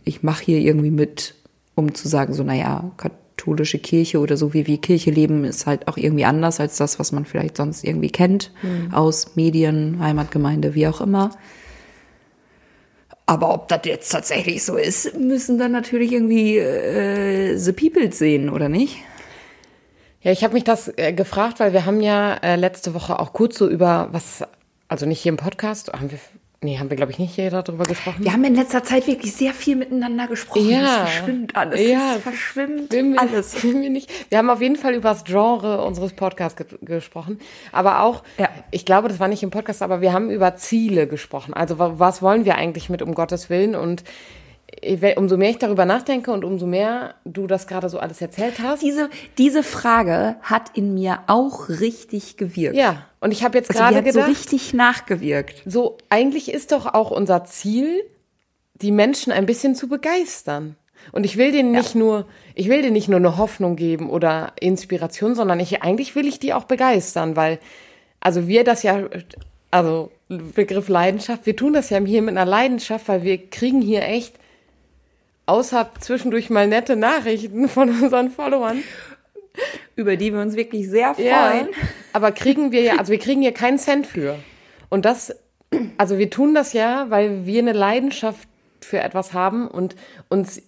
[0.04, 1.34] ich mache hier irgendwie mit,
[1.74, 5.88] um zu sagen, so, naja, katholische Kirche oder so wie wir Kirche leben, ist halt
[5.88, 8.94] auch irgendwie anders als das, was man vielleicht sonst irgendwie kennt mhm.
[8.94, 11.30] aus Medien, Heimatgemeinde, wie auch immer.
[13.28, 18.48] Aber ob das jetzt tatsächlich so ist, müssen dann natürlich irgendwie äh, The People sehen,
[18.48, 18.96] oder nicht?
[20.22, 23.34] Ja, ich habe mich das äh, gefragt, weil wir haben ja äh, letzte Woche auch
[23.34, 24.44] kurz so über was,
[24.88, 26.18] also nicht hier im Podcast, haben wir
[26.60, 28.24] Nee, haben wir, glaube ich, nicht hier darüber gesprochen.
[28.24, 30.68] Wir haben in letzter Zeit wirklich sehr viel miteinander gesprochen.
[30.68, 31.04] Ja.
[31.04, 31.80] Es verschwimmt alles.
[31.80, 32.16] Ja.
[32.16, 33.62] Es verschwimmt wir, alles.
[33.62, 34.10] Wir, nicht.
[34.28, 37.38] wir haben auf jeden Fall über das Genre unseres Podcasts ge gesprochen.
[37.70, 38.48] Aber auch, ja.
[38.72, 41.54] ich glaube, das war nicht im Podcast, aber wir haben über Ziele gesprochen.
[41.54, 43.76] Also was wollen wir eigentlich mit um Gottes Willen?
[43.76, 44.02] Und
[45.16, 48.82] umso mehr ich darüber nachdenke und umso mehr du das gerade so alles erzählt hast.
[48.82, 52.76] Diese, diese Frage hat in mir auch richtig gewirkt.
[52.76, 54.24] Ja, und ich habe jetzt also gerade gedacht.
[54.24, 55.62] so richtig nachgewirkt.
[55.66, 58.02] So, eigentlich ist doch auch unser Ziel,
[58.74, 60.76] die Menschen ein bisschen zu begeistern.
[61.12, 61.80] Und ich will denen ja.
[61.80, 66.14] nicht nur, ich will denen nicht nur eine Hoffnung geben oder Inspiration, sondern ich, eigentlich
[66.14, 67.58] will ich die auch begeistern, weil,
[68.20, 69.08] also wir das ja,
[69.70, 74.02] also Begriff Leidenschaft, wir tun das ja hier mit einer Leidenschaft, weil wir kriegen hier
[74.02, 74.34] echt
[75.46, 78.82] außer zwischendurch mal nette Nachrichten von unseren Followern.
[79.96, 81.26] Über die wir uns wirklich sehr freuen.
[81.26, 81.68] Ja,
[82.12, 84.38] aber kriegen wir ja, also wir kriegen hier keinen Cent für.
[84.88, 85.34] Und das,
[85.96, 88.48] also wir tun das ja, weil wir eine Leidenschaft
[88.80, 89.96] für etwas haben und
[90.28, 90.62] uns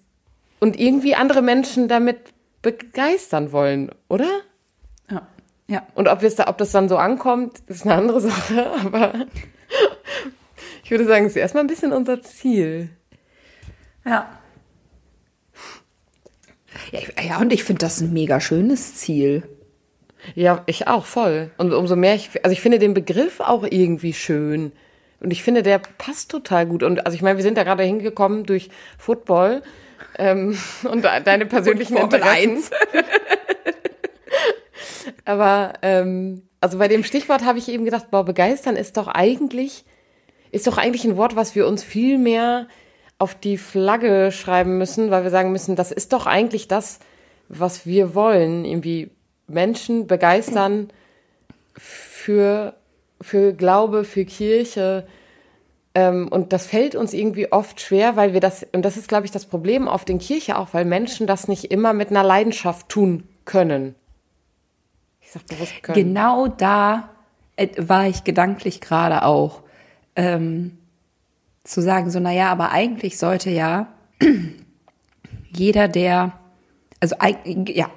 [0.58, 2.18] und irgendwie andere Menschen damit
[2.62, 4.28] begeistern wollen, oder?
[5.10, 5.26] Ja.
[5.68, 5.86] Ja.
[5.94, 9.26] Und ob, da, ob das dann so ankommt, ist eine andere Sache, aber
[10.84, 12.90] ich würde sagen, es ist erstmal ein bisschen unser Ziel.
[14.04, 14.38] Ja.
[16.92, 19.44] Ja, ja und ich finde das ein mega schönes Ziel.
[20.34, 21.50] Ja, ich auch voll.
[21.56, 24.72] Und umso mehr ich, also ich finde den Begriff auch irgendwie schön.
[25.20, 26.82] Und ich finde, der passt total gut.
[26.82, 29.62] Und also ich meine, wir sind da gerade hingekommen durch Football
[30.18, 30.58] ähm,
[30.90, 32.64] und deine persönlichen Interessen.
[35.24, 39.84] Aber ähm, also bei dem Stichwort habe ich eben gedacht, boah, begeistern ist doch eigentlich,
[40.50, 42.66] ist doch eigentlich ein Wort, was wir uns viel mehr
[43.18, 46.98] auf die Flagge schreiben müssen, weil wir sagen müssen, das ist doch eigentlich das,
[47.48, 49.10] was wir wollen, irgendwie
[49.52, 50.90] Menschen begeistern
[51.76, 52.74] für,
[53.20, 55.06] für Glaube, für Kirche.
[55.94, 59.26] Ähm, und das fällt uns irgendwie oft schwer, weil wir das, und das ist, glaube
[59.26, 62.88] ich, das Problem oft in Kirche auch, weil Menschen das nicht immer mit einer Leidenschaft
[62.88, 63.94] tun können.
[65.20, 65.94] Ich sag bewusst können.
[65.94, 67.10] Genau da
[67.56, 69.62] äh, war ich gedanklich gerade auch.
[70.16, 70.78] Ähm,
[71.64, 73.88] zu sagen, so, naja, aber eigentlich sollte ja
[75.52, 76.32] jeder, der,
[77.00, 77.90] also ja,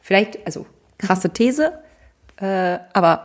[0.00, 0.66] vielleicht, also
[0.98, 1.72] krasse These,
[2.36, 3.22] äh, aber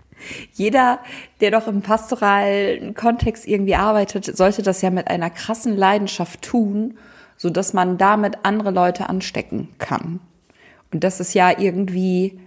[0.52, 1.00] jeder,
[1.40, 6.98] der doch im pastoralen Kontext irgendwie arbeitet, sollte das ja mit einer krassen Leidenschaft tun,
[7.36, 10.20] so dass man damit andere Leute anstecken kann.
[10.92, 12.40] Und das ist ja irgendwie,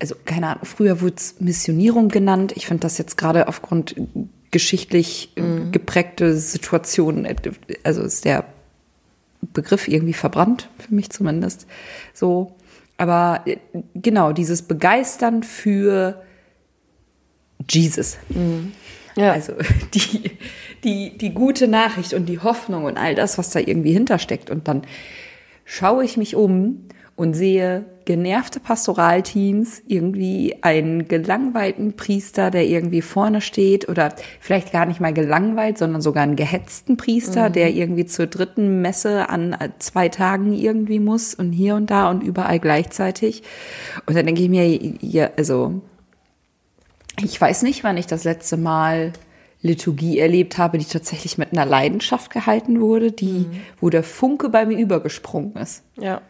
[0.00, 2.52] also keine Ahnung, früher wurde es Missionierung genannt.
[2.56, 3.94] Ich finde das jetzt gerade aufgrund
[4.50, 5.72] geschichtlich mhm.
[5.72, 7.28] geprägte Situation,
[7.82, 8.44] also ist der
[9.52, 11.66] Begriff irgendwie verbrannt, für mich zumindest.
[12.12, 12.54] So.
[12.96, 13.56] Aber äh,
[13.94, 16.22] genau, dieses Begeistern für
[17.68, 18.18] Jesus.
[18.28, 18.72] Mhm.
[19.16, 19.32] Ja.
[19.32, 19.54] Also
[19.94, 20.30] die,
[20.82, 24.50] die, die gute Nachricht und die Hoffnung und all das, was da irgendwie hintersteckt.
[24.50, 24.82] Und dann
[25.64, 33.40] schaue ich mich um und sehe genervte Pastoralteens, irgendwie einen gelangweilten Priester, der irgendwie vorne
[33.40, 37.52] steht oder vielleicht gar nicht mal gelangweilt, sondern sogar einen gehetzten Priester, mhm.
[37.54, 42.22] der irgendwie zur dritten Messe an zwei Tagen irgendwie muss und hier und da und
[42.22, 43.42] überall gleichzeitig.
[44.06, 44.66] Und dann denke ich mir,
[45.00, 45.80] ja, also
[47.22, 49.12] ich weiß nicht, wann ich das letzte Mal
[49.62, 53.60] Liturgie erlebt habe, die tatsächlich mit einer Leidenschaft gehalten wurde, die, mhm.
[53.80, 55.84] wo der Funke bei mir übergesprungen ist.
[55.96, 56.20] Ja.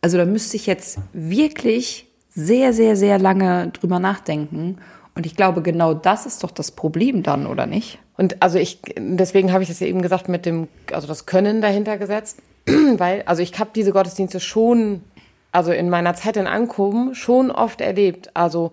[0.00, 4.78] Also da müsste ich jetzt wirklich sehr, sehr, sehr lange drüber nachdenken.
[5.14, 7.98] Und ich glaube, genau das ist doch das Problem dann, oder nicht?
[8.16, 11.60] Und also ich, deswegen habe ich das ja eben gesagt mit dem, also das Können
[11.60, 15.02] dahinter gesetzt, weil, also ich habe diese Gottesdienste schon,
[15.50, 18.30] also in meiner Zeit in Ankommen schon oft erlebt.
[18.34, 18.70] Also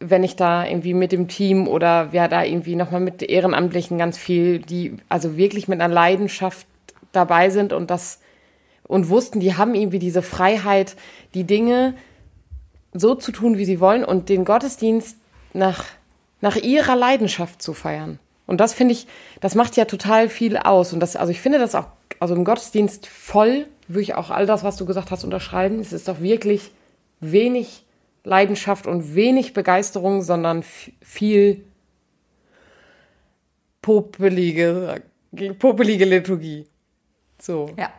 [0.00, 4.18] wenn ich da irgendwie mit dem Team oder wer da irgendwie nochmal mit Ehrenamtlichen ganz
[4.18, 6.66] viel, die also wirklich mit einer Leidenschaft
[7.12, 8.18] dabei sind und das
[8.92, 10.96] und wussten, die haben irgendwie diese Freiheit,
[11.32, 11.94] die Dinge
[12.92, 15.16] so zu tun, wie sie wollen und den Gottesdienst
[15.54, 15.86] nach,
[16.42, 18.18] nach ihrer Leidenschaft zu feiern.
[18.46, 19.06] Und das finde ich,
[19.40, 20.92] das macht ja total viel aus.
[20.92, 21.86] Und das, also ich finde das auch,
[22.20, 25.80] also im Gottesdienst voll, würde ich auch all das, was du gesagt hast, unterschreiben.
[25.80, 26.70] Es ist doch wirklich
[27.20, 27.86] wenig
[28.24, 30.64] Leidenschaft und wenig Begeisterung, sondern
[31.00, 31.64] viel
[33.80, 35.02] popelige,
[35.58, 36.66] popelige Liturgie.
[37.40, 37.70] So.
[37.78, 37.90] Ja.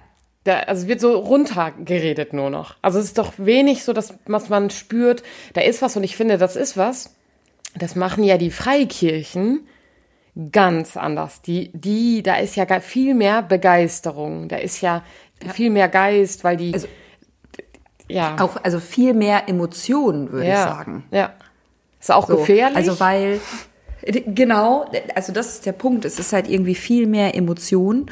[0.44, 2.76] Da, also es wird so runtergeredet nur noch.
[2.82, 6.18] Also es ist doch wenig so, dass was man spürt, da ist was und ich
[6.18, 7.16] finde, das ist was.
[7.76, 9.68] Das machen ja die Freikirchen
[10.52, 11.42] ganz anders.
[11.42, 14.48] Die, die, da ist ja viel mehr Begeisterung.
[14.50, 15.04] Da ist ja,
[15.44, 15.52] ja.
[15.52, 16.88] viel mehr Geist, weil die, also,
[18.08, 18.36] ja.
[18.40, 20.54] Auch, also viel mehr Emotionen, würde ja.
[20.54, 21.04] ich sagen.
[21.12, 21.34] Ja.
[22.00, 22.76] Ist auch so, gefährlich.
[22.76, 23.40] Also weil,
[24.04, 26.06] genau, also das ist der Punkt.
[26.06, 28.12] Es ist halt irgendwie viel mehr Emotion.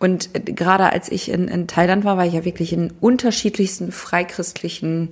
[0.00, 5.10] Und gerade als ich in, in Thailand war, war ich ja wirklich in unterschiedlichsten freikristlichen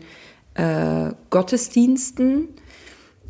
[0.55, 2.49] äh, Gottesdiensten.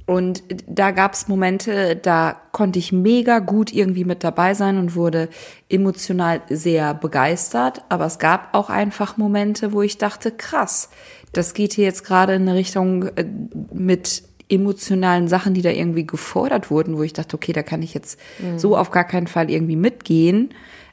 [0.07, 4.95] Und da gab es Momente, da konnte ich mega gut irgendwie mit dabei sein und
[4.95, 5.29] wurde
[5.69, 7.83] emotional sehr begeistert.
[7.89, 10.91] Aber es gab auch einfach Momente, wo ich dachte, krass,
[11.33, 13.27] das geht hier jetzt gerade in eine Richtung äh,
[13.73, 17.95] mit emotionalen Sachen, die da irgendwie gefordert wurden, wo ich dachte, okay, da kann ich
[17.95, 18.59] jetzt mhm.
[18.59, 20.51] so auf gar keinen Fall irgendwie mitgehen.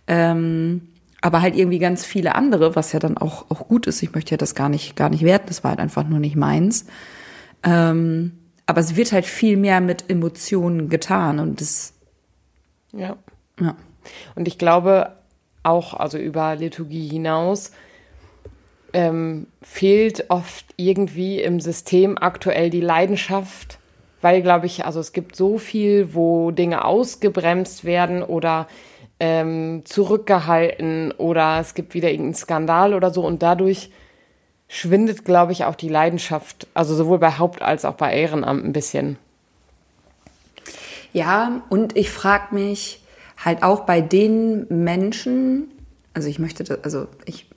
[0.08, 0.89] Ähm,
[1.22, 4.04] aber halt irgendwie ganz viele andere, was ja dann auch, auch gut ist.
[4.04, 5.48] Ich möchte ja das gar nicht, gar nicht werten.
[5.48, 6.86] Das war halt einfach nur nicht meins.
[7.63, 8.34] Ähm,
[8.68, 11.94] aber es wird halt viel mehr mit Emotionen getan und das.
[12.94, 13.18] Ja.
[13.60, 13.76] Ja.
[14.36, 15.13] Und ich glaube
[15.63, 17.72] auch, also über Liturgie hinaus,
[18.94, 23.80] ähm, fehlt oft irgendwie im System aktuell die Leidenschaft,
[24.22, 28.68] weil, glaube ich, also es gibt so viel, wo Dinge ausgebremst werden oder
[29.19, 33.91] ähm, zurückgehalten oder es gibt wieder irgendeinen Skandal oder so und dadurch
[34.67, 38.73] schwindet, glaube ich, auch die Leidenschaft, also sowohl bei Haupt- als auch bei Ehrenamt ein
[38.73, 39.17] bisschen.
[41.13, 43.01] Ja, und ich frage mich
[43.38, 45.71] halt auch bei den Menschen,
[46.13, 47.47] also ich möchte, das, also ich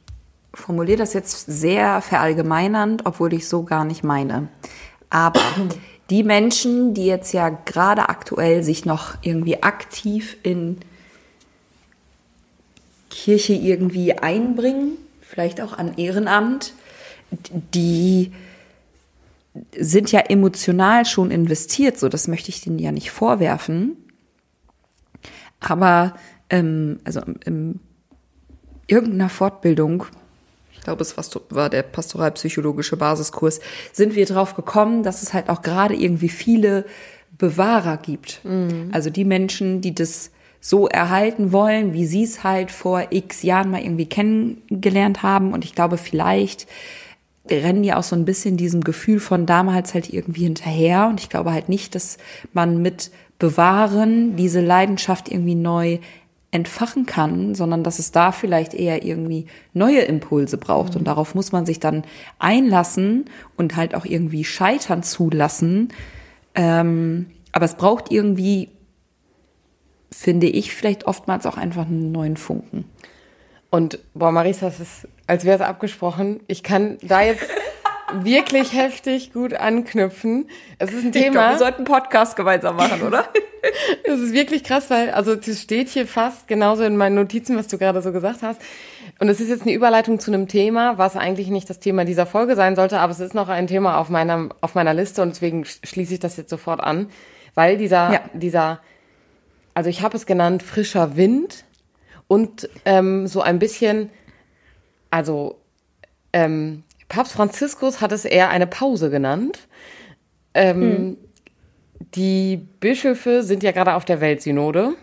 [0.54, 4.48] formuliere das jetzt sehr verallgemeinernd, obwohl ich so gar nicht meine.
[5.10, 5.40] Aber
[6.10, 10.78] die Menschen, die jetzt ja gerade aktuell sich noch irgendwie aktiv in
[13.10, 16.72] Kirche irgendwie einbringen, vielleicht auch an Ehrenamt,
[17.74, 18.32] die
[19.76, 23.96] sind ja emotional schon investiert, so das möchte ich denen ja nicht vorwerfen.
[25.60, 26.14] Aber
[26.50, 27.80] ähm, also in
[28.86, 30.04] irgendeiner Fortbildung,
[30.72, 31.16] ich glaube, es
[31.50, 33.60] war der pastoralpsychologische Basiskurs,
[33.92, 36.84] sind wir drauf gekommen, dass es halt auch gerade irgendwie viele
[37.36, 38.44] Bewahrer gibt.
[38.44, 38.90] Mhm.
[38.92, 43.70] Also die Menschen, die das so erhalten wollen, wie sie es halt vor x Jahren
[43.70, 45.52] mal irgendwie kennengelernt haben.
[45.52, 46.66] Und ich glaube, vielleicht
[47.48, 51.06] rennen die auch so ein bisschen diesem Gefühl von damals halt irgendwie hinterher.
[51.08, 52.18] Und ich glaube halt nicht, dass
[52.52, 55.98] man mit Bewahren diese Leidenschaft irgendwie neu
[56.50, 60.94] entfachen kann, sondern dass es da vielleicht eher irgendwie neue Impulse braucht.
[60.94, 61.00] Mhm.
[61.00, 62.04] Und darauf muss man sich dann
[62.38, 65.88] einlassen und halt auch irgendwie scheitern zulassen.
[66.54, 68.70] Ähm, aber es braucht irgendwie
[70.10, 72.84] finde ich vielleicht oftmals auch einfach einen neuen Funken.
[73.70, 76.40] Und boah, Marisa, das ist, als wäre es abgesprochen.
[76.46, 77.44] Ich kann da jetzt
[78.22, 80.48] wirklich heftig gut anknüpfen.
[80.78, 81.26] Es ist ein Thema.
[81.26, 83.28] Ich glaub, wir sollten einen Podcast gemeinsam machen, oder?
[84.04, 87.66] Es ist wirklich krass, weil, also, es steht hier fast genauso in meinen Notizen, was
[87.66, 88.60] du gerade so gesagt hast.
[89.18, 92.24] Und es ist jetzt eine Überleitung zu einem Thema, was eigentlich nicht das Thema dieser
[92.24, 95.30] Folge sein sollte, aber es ist noch ein Thema auf meiner, auf meiner Liste und
[95.30, 97.08] deswegen schließe ich das jetzt sofort an
[97.58, 98.20] weil dieser, Ja.
[98.34, 98.80] dieser,
[99.78, 101.64] also ich habe es genannt, frischer Wind
[102.26, 104.10] und ähm, so ein bisschen,
[105.08, 105.60] also
[106.32, 109.68] ähm, Papst Franziskus hat es eher eine Pause genannt.
[110.52, 111.16] Ähm,
[112.14, 114.94] Die Bischöfe sind ja gerade auf der Weltsynode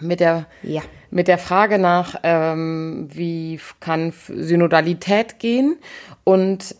[0.00, 0.80] mit der, Ja.
[1.10, 5.76] mit der Frage nach, ähm, wie kann Synodalität gehen.
[6.24, 6.74] Und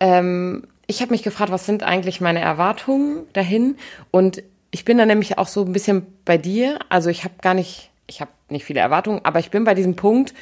[0.00, 3.76] ähm, ich habe mich gefragt, was sind eigentlich meine Erwartungen dahin?
[4.10, 4.42] Und
[4.76, 6.80] ich bin da nämlich auch so ein bisschen bei dir.
[6.90, 9.96] Also ich habe gar nicht, ich habe nicht viele Erwartungen, aber ich bin bei diesem
[9.96, 10.34] Punkt,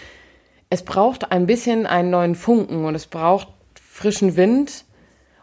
[0.70, 3.46] es braucht ein bisschen einen neuen Funken und es braucht
[3.80, 4.86] frischen Wind.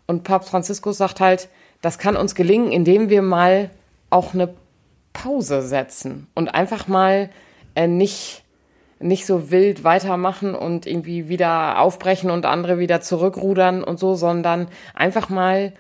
[0.08, 1.48] Und Papst Franziskus sagt halt,
[1.82, 3.70] das kann uns gelingen, indem wir mal
[4.10, 4.54] auch eine
[5.14, 7.30] Pause setzen und einfach mal
[7.76, 8.44] äh, nicht,
[9.00, 14.68] nicht so wild weitermachen und irgendwie wieder aufbrechen und andere wieder zurückrudern und so, sondern
[14.94, 15.72] einfach mal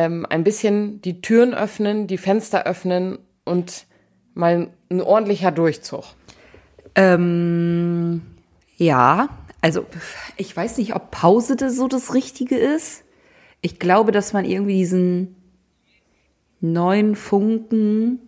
[0.00, 3.86] ähm, ein bisschen die Türen öffnen, die Fenster öffnen und
[4.32, 6.04] mal ein ordentlicher Durchzug.
[6.94, 8.22] Ähm,
[8.78, 9.28] ja,
[9.60, 9.84] also
[10.38, 13.04] ich weiß nicht, ob Pause das so das Richtige ist.
[13.60, 15.36] Ich glaube, dass man irgendwie diesen
[16.60, 18.20] neuen Funken,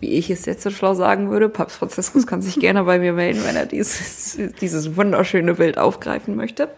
[0.00, 3.12] wie ich es jetzt so schlau sagen würde, Papst Franziskus kann sich gerne bei mir
[3.12, 6.70] melden, wenn er dieses, dieses wunderschöne Bild aufgreifen möchte.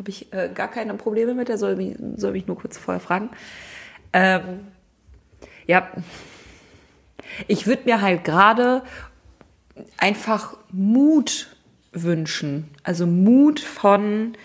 [0.00, 3.02] Habe ich äh, gar keine Probleme mit, er soll mich, soll mich nur kurz vorher
[3.02, 3.28] fragen.
[4.14, 4.60] Ähm,
[5.66, 5.88] ja,
[7.48, 8.82] ich würde mir halt gerade
[9.98, 11.54] einfach Mut
[11.92, 12.70] wünschen.
[12.82, 14.38] Also Mut von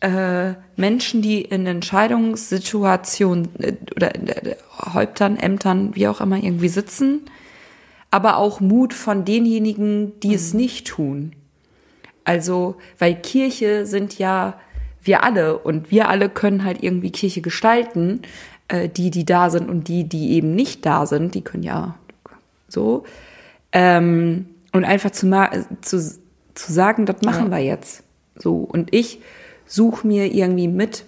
[0.00, 4.56] äh, Menschen, die in Entscheidungssituationen äh, oder in der, der
[4.94, 7.20] Häuptern, Ämtern, wie auch immer irgendwie sitzen,
[8.10, 11.36] aber auch Mut von denjenigen, die es nicht tun.
[12.24, 14.58] Also, weil Kirche sind ja
[15.02, 18.22] wir alle und wir alle können halt irgendwie Kirche gestalten.
[18.72, 21.94] Äh, die, die da sind und die, die eben nicht da sind, die können ja
[22.68, 23.04] so.
[23.72, 25.30] Ähm, und einfach zu,
[25.82, 26.00] zu,
[26.54, 28.02] zu sagen, das machen wir jetzt.
[28.36, 28.56] So.
[28.56, 29.20] Und ich
[29.66, 31.04] suche mir irgendwie mit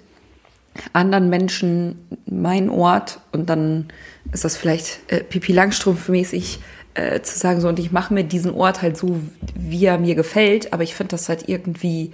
[0.92, 3.88] anderen Menschen meinen Ort und dann
[4.32, 6.58] ist das vielleicht äh, Pipi Langstrumpf-mäßig
[6.94, 9.20] äh, zu sagen so und ich mache mir diesen Ort halt so,
[9.54, 12.10] wie er mir gefällt, aber ich finde das halt irgendwie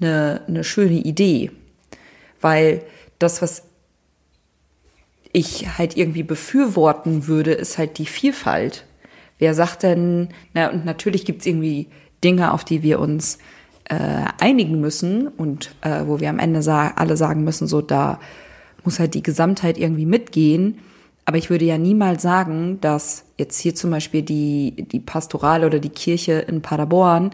[0.00, 1.50] eine, eine schöne Idee,
[2.40, 2.82] weil
[3.18, 3.64] das, was
[5.32, 8.84] ich halt irgendwie befürworten würde, ist halt die Vielfalt.
[9.38, 11.88] Wer sagt denn, na und natürlich gibt's irgendwie
[12.22, 13.38] Dinge, auf die wir uns
[13.88, 18.20] äh, einigen müssen und äh, wo wir am Ende sa alle sagen müssen, so da
[18.84, 20.78] muss halt die Gesamtheit irgendwie mitgehen.
[21.24, 25.78] Aber ich würde ja niemals sagen, dass jetzt hier zum Beispiel die, die Pastorale oder
[25.78, 27.30] die Kirche in Paderborn,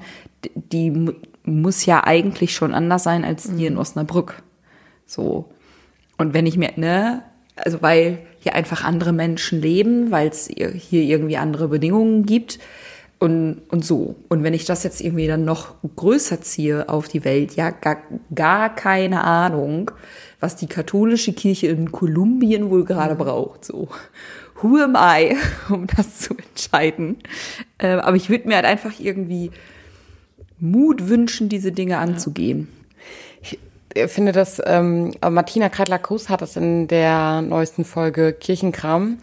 [0.54, 1.12] die
[1.50, 4.42] muss ja eigentlich schon anders sein als die in Osnabrück.
[5.06, 5.50] So.
[6.18, 7.22] Und wenn ich mir, ne,
[7.56, 12.58] also weil hier einfach andere Menschen leben, weil es hier irgendwie andere Bedingungen gibt
[13.18, 14.16] und, und so.
[14.28, 17.98] Und wenn ich das jetzt irgendwie dann noch größer ziehe auf die Welt, ja, gar,
[18.34, 19.90] gar keine Ahnung,
[20.40, 23.88] was die katholische Kirche in Kolumbien wohl gerade braucht, so.
[24.62, 25.36] Who am I,
[25.70, 27.18] um das zu entscheiden?
[27.78, 29.50] Äh, aber ich würde mir halt einfach irgendwie
[30.60, 32.68] Mut wünschen, diese Dinge anzugehen.
[33.42, 33.58] Ich
[34.06, 39.18] finde, dass ähm, Martina Kreitler-Kuss hat das in der neuesten Folge Kirchenkram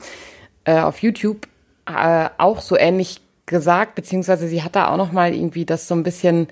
[0.65, 1.47] äh, auf YouTube
[1.85, 5.95] äh, auch so ähnlich gesagt, beziehungsweise sie hat da auch noch mal irgendwie das so
[5.95, 6.47] ein bisschen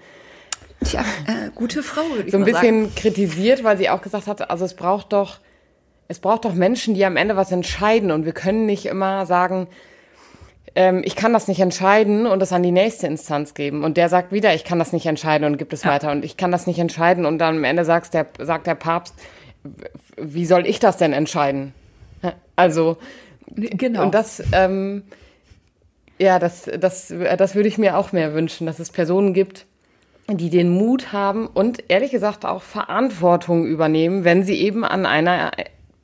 [0.84, 2.84] Tja, äh, gute Frau, würde ich so ein mal sagen.
[2.84, 5.40] bisschen kritisiert, weil sie auch gesagt hat, also es braucht doch
[6.08, 9.68] es braucht doch Menschen, die am Ende was entscheiden und wir können nicht immer sagen,
[10.76, 13.84] ähm, ich kann das nicht entscheiden und das an die nächste Instanz geben.
[13.84, 16.12] Und der sagt wieder, ich kann das nicht entscheiden und gibt es weiter.
[16.12, 19.16] Und ich kann das nicht entscheiden und dann am Ende sagst der, sagt der Papst,
[20.18, 21.74] wie soll ich das denn entscheiden?
[22.56, 22.98] Also,
[23.56, 24.04] Genau.
[24.04, 25.04] und das, ähm,
[26.18, 29.66] ja, das, das, das würde ich mir auch mehr wünschen, dass es Personen gibt,
[30.28, 35.52] die den Mut haben und ehrlich gesagt auch Verantwortung übernehmen, wenn sie eben an einer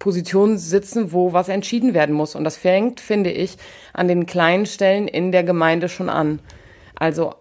[0.01, 2.33] Position sitzen, wo was entschieden werden muss.
[2.35, 3.57] Und das fängt, finde ich,
[3.93, 6.39] an den kleinen Stellen in der Gemeinde schon an.
[6.95, 7.33] Also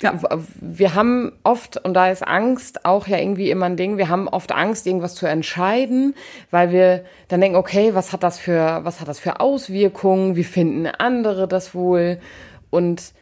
[0.00, 0.14] Ja.
[0.60, 4.28] wir haben oft, und da ist Angst auch ja irgendwie immer ein Ding, wir haben
[4.28, 6.14] oft Angst, irgendwas zu entscheiden,
[6.52, 10.36] weil wir dann denken, okay, was hat das für, was hat das für Auswirkungen?
[10.36, 12.20] Wie finden andere das wohl?
[12.70, 13.12] Und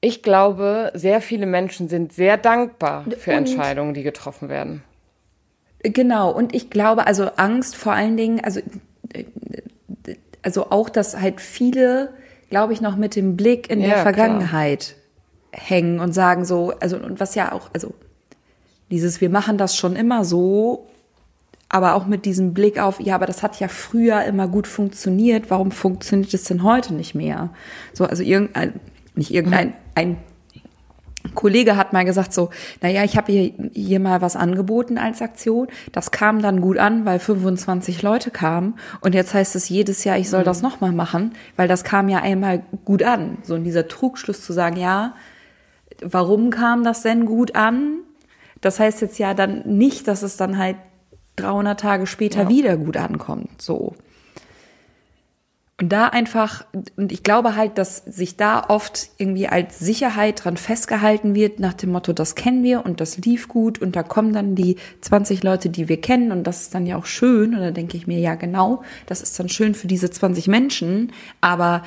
[0.00, 4.82] ich glaube, sehr viele Menschen sind sehr dankbar für Und- Entscheidungen, die getroffen werden.
[5.82, 8.60] Genau, und ich glaube, also Angst vor allen Dingen, also,
[10.42, 12.12] also auch, dass halt viele,
[12.50, 14.14] glaube ich, noch mit dem Blick in Ja, der klar.
[14.14, 14.96] Vergangenheit
[15.52, 17.94] hängen und sagen so, also, und was ja auch, also
[18.90, 20.86] dieses, wir machen das schon immer so,
[21.68, 25.50] aber auch mit diesem Blick auf, ja, aber das hat ja früher immer gut funktioniert,
[25.50, 27.50] warum funktioniert es denn heute nicht mehr?
[27.92, 28.80] So, also irgendein,
[29.14, 30.16] nicht irgendein, ein
[31.34, 32.50] Kollege hat mal gesagt so,
[32.80, 35.68] naja, ich habe hier, hier mal was angeboten als Aktion.
[35.92, 38.74] Das kam dann gut an, weil 25 Leute kamen.
[39.00, 42.18] Und jetzt heißt es jedes Jahr, ich soll das nochmal machen, weil das kam ja
[42.18, 43.38] einmal gut an.
[43.42, 45.14] So in dieser Trugschluss zu sagen, ja,
[46.00, 47.98] warum kam das denn gut an?
[48.60, 50.76] Das heißt jetzt ja dann nicht, dass es dann halt
[51.36, 52.48] 300 Tage später ja.
[52.48, 53.60] wieder gut ankommt.
[53.60, 53.94] So.
[55.80, 56.66] Und da einfach,
[56.96, 61.74] und ich glaube halt, dass sich da oft irgendwie als Sicherheit dran festgehalten wird, nach
[61.74, 65.44] dem Motto, das kennen wir und das lief gut und da kommen dann die 20
[65.44, 67.54] Leute, die wir kennen und das ist dann ja auch schön.
[67.54, 71.12] Und da denke ich mir, ja genau, das ist dann schön für diese 20 Menschen,
[71.40, 71.84] aber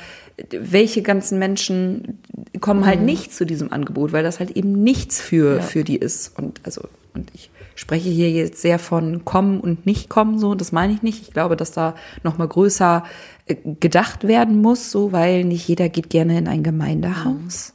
[0.51, 2.19] welche ganzen Menschen
[2.61, 3.07] kommen halt mhm.
[3.07, 5.61] nicht zu diesem Angebot, weil das halt eben nichts für, ja.
[5.61, 6.39] für die ist.
[6.39, 7.49] Und also, und ich
[7.82, 11.23] spreche hier jetzt sehr von kommen und nicht kommen, so, das meine ich nicht.
[11.23, 13.03] Ich glaube, dass da nochmal größer
[13.47, 17.73] äh, gedacht werden muss, so, weil nicht jeder geht gerne in ein Gemeindehaus.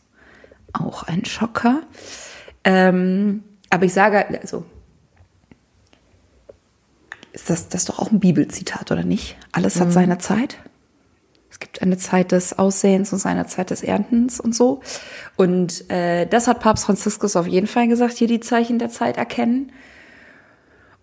[0.72, 1.82] Auch ein Schocker.
[2.62, 4.64] Ähm, aber ich sage, also,
[7.32, 9.36] ist das, das ist doch auch ein Bibelzitat, oder nicht?
[9.50, 9.92] Alles hat mhm.
[9.92, 10.58] seine Zeit.
[11.50, 14.82] Es gibt eine Zeit des Aussehens und eine Zeit des Erntens und so.
[15.34, 19.16] Und äh, das hat Papst Franziskus auf jeden Fall gesagt, hier die Zeichen der Zeit
[19.16, 19.72] erkennen.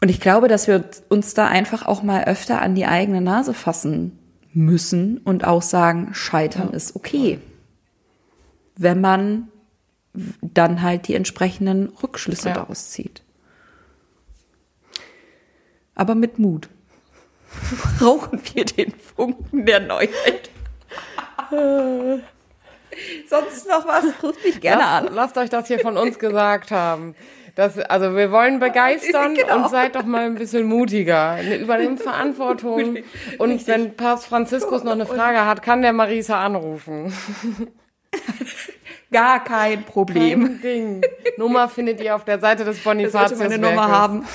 [0.03, 3.53] Und ich glaube, dass wir uns da einfach auch mal öfter an die eigene Nase
[3.53, 4.19] fassen
[4.51, 6.75] müssen und auch sagen, scheitern ja.
[6.75, 7.39] ist okay.
[8.75, 9.47] Wenn man
[10.41, 12.55] dann halt die entsprechenden Rückschlüsse ja.
[12.55, 13.23] daraus zieht.
[15.95, 16.67] Aber mit Mut.
[18.01, 20.49] Rauchen wir den Funken der Neuheit.
[23.29, 24.03] Sonst noch was?
[24.21, 25.13] Ruft mich gerne lasst, an.
[25.13, 27.15] Lasst euch das hier von uns gesagt haben.
[27.55, 29.57] Das, also wir wollen begeistern genau.
[29.57, 31.37] und seid doch mal ein bisschen mutiger.
[31.59, 32.97] Übernehmt Verantwortung.
[33.37, 33.67] Und Richtig.
[33.67, 37.13] wenn Papst Franziskus noch eine Frage hat, kann der Marisa anrufen.
[39.11, 40.45] Gar kein Problem.
[40.45, 41.01] Kein Ding.
[41.37, 43.37] Nummer findet ihr auf der Seite des Bonifatius.
[43.39, 44.25] meine Nummer haben.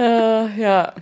[0.00, 0.94] Äh, ja.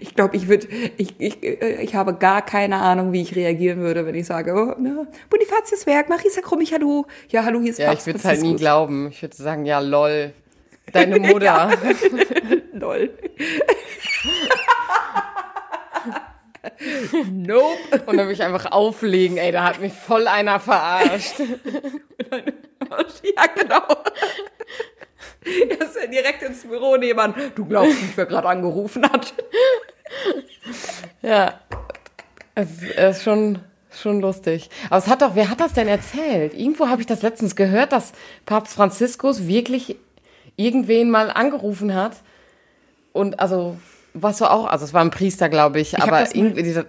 [0.00, 0.68] Ich glaube, ich würde,
[0.98, 4.74] ich, ich, ich habe gar keine Ahnung, wie ich reagieren würde, wenn ich sage, oh,
[4.78, 7.06] ne, Bonifatius Werk, Marisa Krummich, hallo.
[7.30, 9.08] Ja, hallo, hier ist Ja, Papst ich würde es halt nie glauben.
[9.08, 10.34] Ich würde sagen, ja, lol.
[10.92, 11.70] Deine Mutter.
[12.74, 13.08] lol.
[17.32, 18.02] nope.
[18.04, 21.38] Und dann würde ich einfach auflegen, ey, da hat mich voll einer verarscht.
[21.38, 21.46] ja,
[23.56, 23.86] genau.
[25.44, 27.34] Er ist ja direkt ins Büro nebenan.
[27.54, 29.34] Du glaubst nicht, wer gerade angerufen hat.
[31.22, 31.60] Ja.
[32.54, 33.58] Es ist schon,
[33.90, 34.70] schon lustig.
[34.88, 36.54] Aber es hat doch, wer hat das denn erzählt?
[36.54, 38.12] Irgendwo habe ich das letztens gehört, dass
[38.46, 39.96] Papst Franziskus wirklich
[40.56, 42.12] irgendwen mal angerufen hat.
[43.12, 43.76] Und also,
[44.12, 46.86] was so auch, also es war ein Priester, glaube ich, ich aber irgendwie dieser,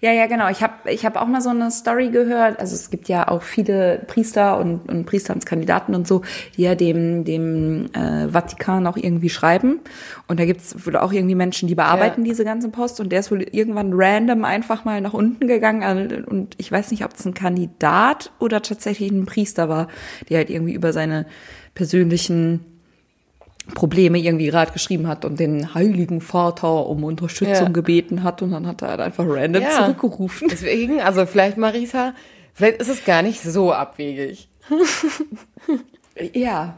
[0.00, 0.48] ja, ja, genau.
[0.48, 2.58] Ich habe ich hab auch mal so eine Story gehört.
[2.58, 6.22] Also es gibt ja auch viele Priester und, und Priesteramtskandidaten und so,
[6.56, 9.80] die ja dem, dem äh, Vatikan auch irgendwie schreiben.
[10.26, 12.30] Und da gibt's wohl auch irgendwie Menschen, die bearbeiten ja.
[12.30, 13.00] diese ganze Post.
[13.00, 16.24] Und der ist wohl irgendwann random einfach mal nach unten gegangen.
[16.24, 19.88] Und ich weiß nicht, ob es ein Kandidat oder tatsächlich ein Priester war,
[20.28, 21.26] der halt irgendwie über seine
[21.74, 22.64] persönlichen
[23.74, 27.72] Probleme irgendwie gerade geschrieben hat und den Heiligen Vater um Unterstützung ja.
[27.72, 29.70] gebeten hat und dann hat er halt einfach random ja.
[29.70, 30.48] zurückgerufen.
[30.50, 32.14] Deswegen, also vielleicht Marisa,
[32.54, 34.48] vielleicht ist es gar nicht so abwegig.
[36.32, 36.76] ja,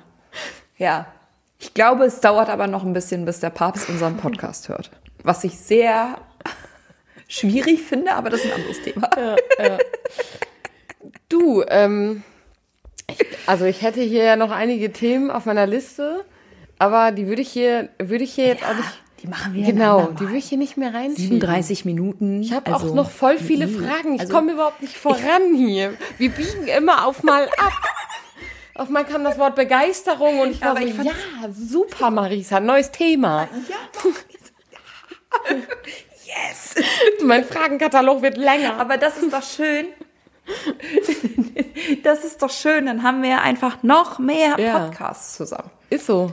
[0.79, 1.07] ja.
[1.59, 4.91] Ich glaube, es dauert aber noch ein bisschen, bis der Papst unseren Podcast hört.
[5.23, 6.19] Was ich sehr
[7.29, 9.09] schwierig finde, aber das ist ein anderes Thema.
[9.17, 9.79] Ja, ja.
[11.29, 12.25] Du, ähm,
[13.47, 16.25] also ich hätte hier ja noch einige Themen auf meiner Liste.
[16.83, 18.89] Aber die würde ich hier, würde ich hier jetzt ja, auch nicht.
[19.23, 21.41] Die machen wir Genau, die würde ich hier nicht mehr reinschieben.
[21.41, 22.43] 37 Minuten.
[22.43, 24.17] Ich habe also, auch noch voll viele Fragen.
[24.17, 25.95] Ich also, komme überhaupt nicht voran hier.
[26.19, 27.73] Wir biegen immer auf mal ab.
[28.75, 31.13] Auf mal kam das Wort Begeisterung und ich war so, ich ja,
[31.53, 33.49] super, Marisa, neues Thema.
[33.69, 33.77] Ja,
[36.27, 36.75] yes.
[37.23, 38.81] mein Fragenkatalog wird länger.
[38.81, 39.87] Aber das ist doch schön.
[42.03, 45.45] Das ist doch schön, dann haben wir einfach noch mehr Podcasts ja.
[45.45, 45.71] zusammen.
[45.89, 46.33] Ist so.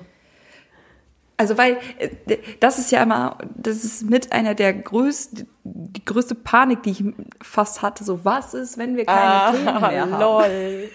[1.39, 6.35] Also weil äh, das ist ja immer, das ist mit einer der größten, die größte
[6.35, 7.03] Panik, die ich
[7.41, 8.03] fast hatte.
[8.03, 10.19] So, was ist, wenn wir keine ah, Themen mehr haben?
[10.19, 10.89] Lol.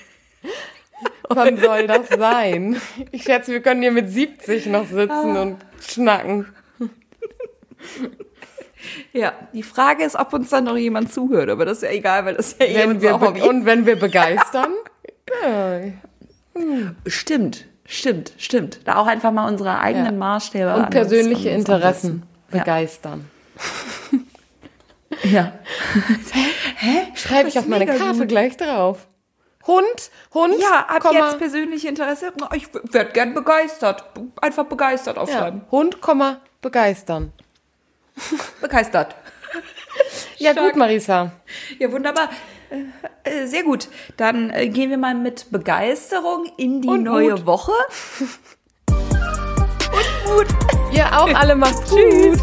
[1.31, 2.79] Wann soll das sein?
[3.11, 5.43] Ich schätze, wir können hier mit 70 noch sitzen ah.
[5.43, 6.47] und schnacken.
[9.15, 12.27] Ja, die Frage ist, ob uns dann noch jemand zuhört, aber das ist ja egal,
[12.27, 13.41] weil das ist ja eh wenn wir Hobby.
[13.41, 14.75] Und wenn wir begeistern?
[15.43, 15.81] ja.
[17.07, 17.67] Stimmt.
[17.87, 18.81] Stimmt, stimmt.
[18.85, 20.19] Da auch einfach mal unsere eigenen Ja.
[20.19, 22.23] Maßstäbe Und persönliche uns Interessen.
[22.53, 22.59] Ja.
[22.59, 23.29] begeistern.
[25.23, 25.53] Ja.
[27.15, 28.29] Schreibe ich auf meine Karte gut.
[28.29, 29.07] gleich drauf.
[29.67, 32.33] Hund, Hund, Ja, ab Komma, jetzt persönliche Interesse.
[32.55, 34.05] Ich werde gern begeistert.
[34.43, 35.63] Einfach begeistert ja, aufschreiben.
[35.71, 37.33] Hund, Komma, begeistern.
[38.61, 39.15] Begeistert.
[40.37, 40.67] Ja Stark.
[40.67, 41.33] gut, Marisa.
[41.79, 42.29] Ja, wunderbar.
[43.25, 43.89] Äh, äh, Sehr gut.
[44.17, 47.47] Dann äh, gehen wir mal mit Begeisterung in die Und neue Mut.
[47.47, 47.73] Woche.
[50.93, 51.99] Ihr auch alle macht's gut.
[51.99, 52.41] Tschüss.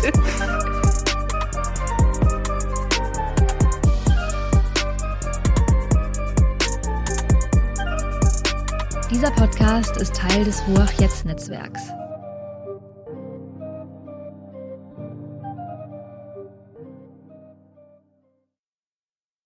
[9.10, 11.82] Dieser Podcast ist Teil des Ruach Jetzt Netzwerks.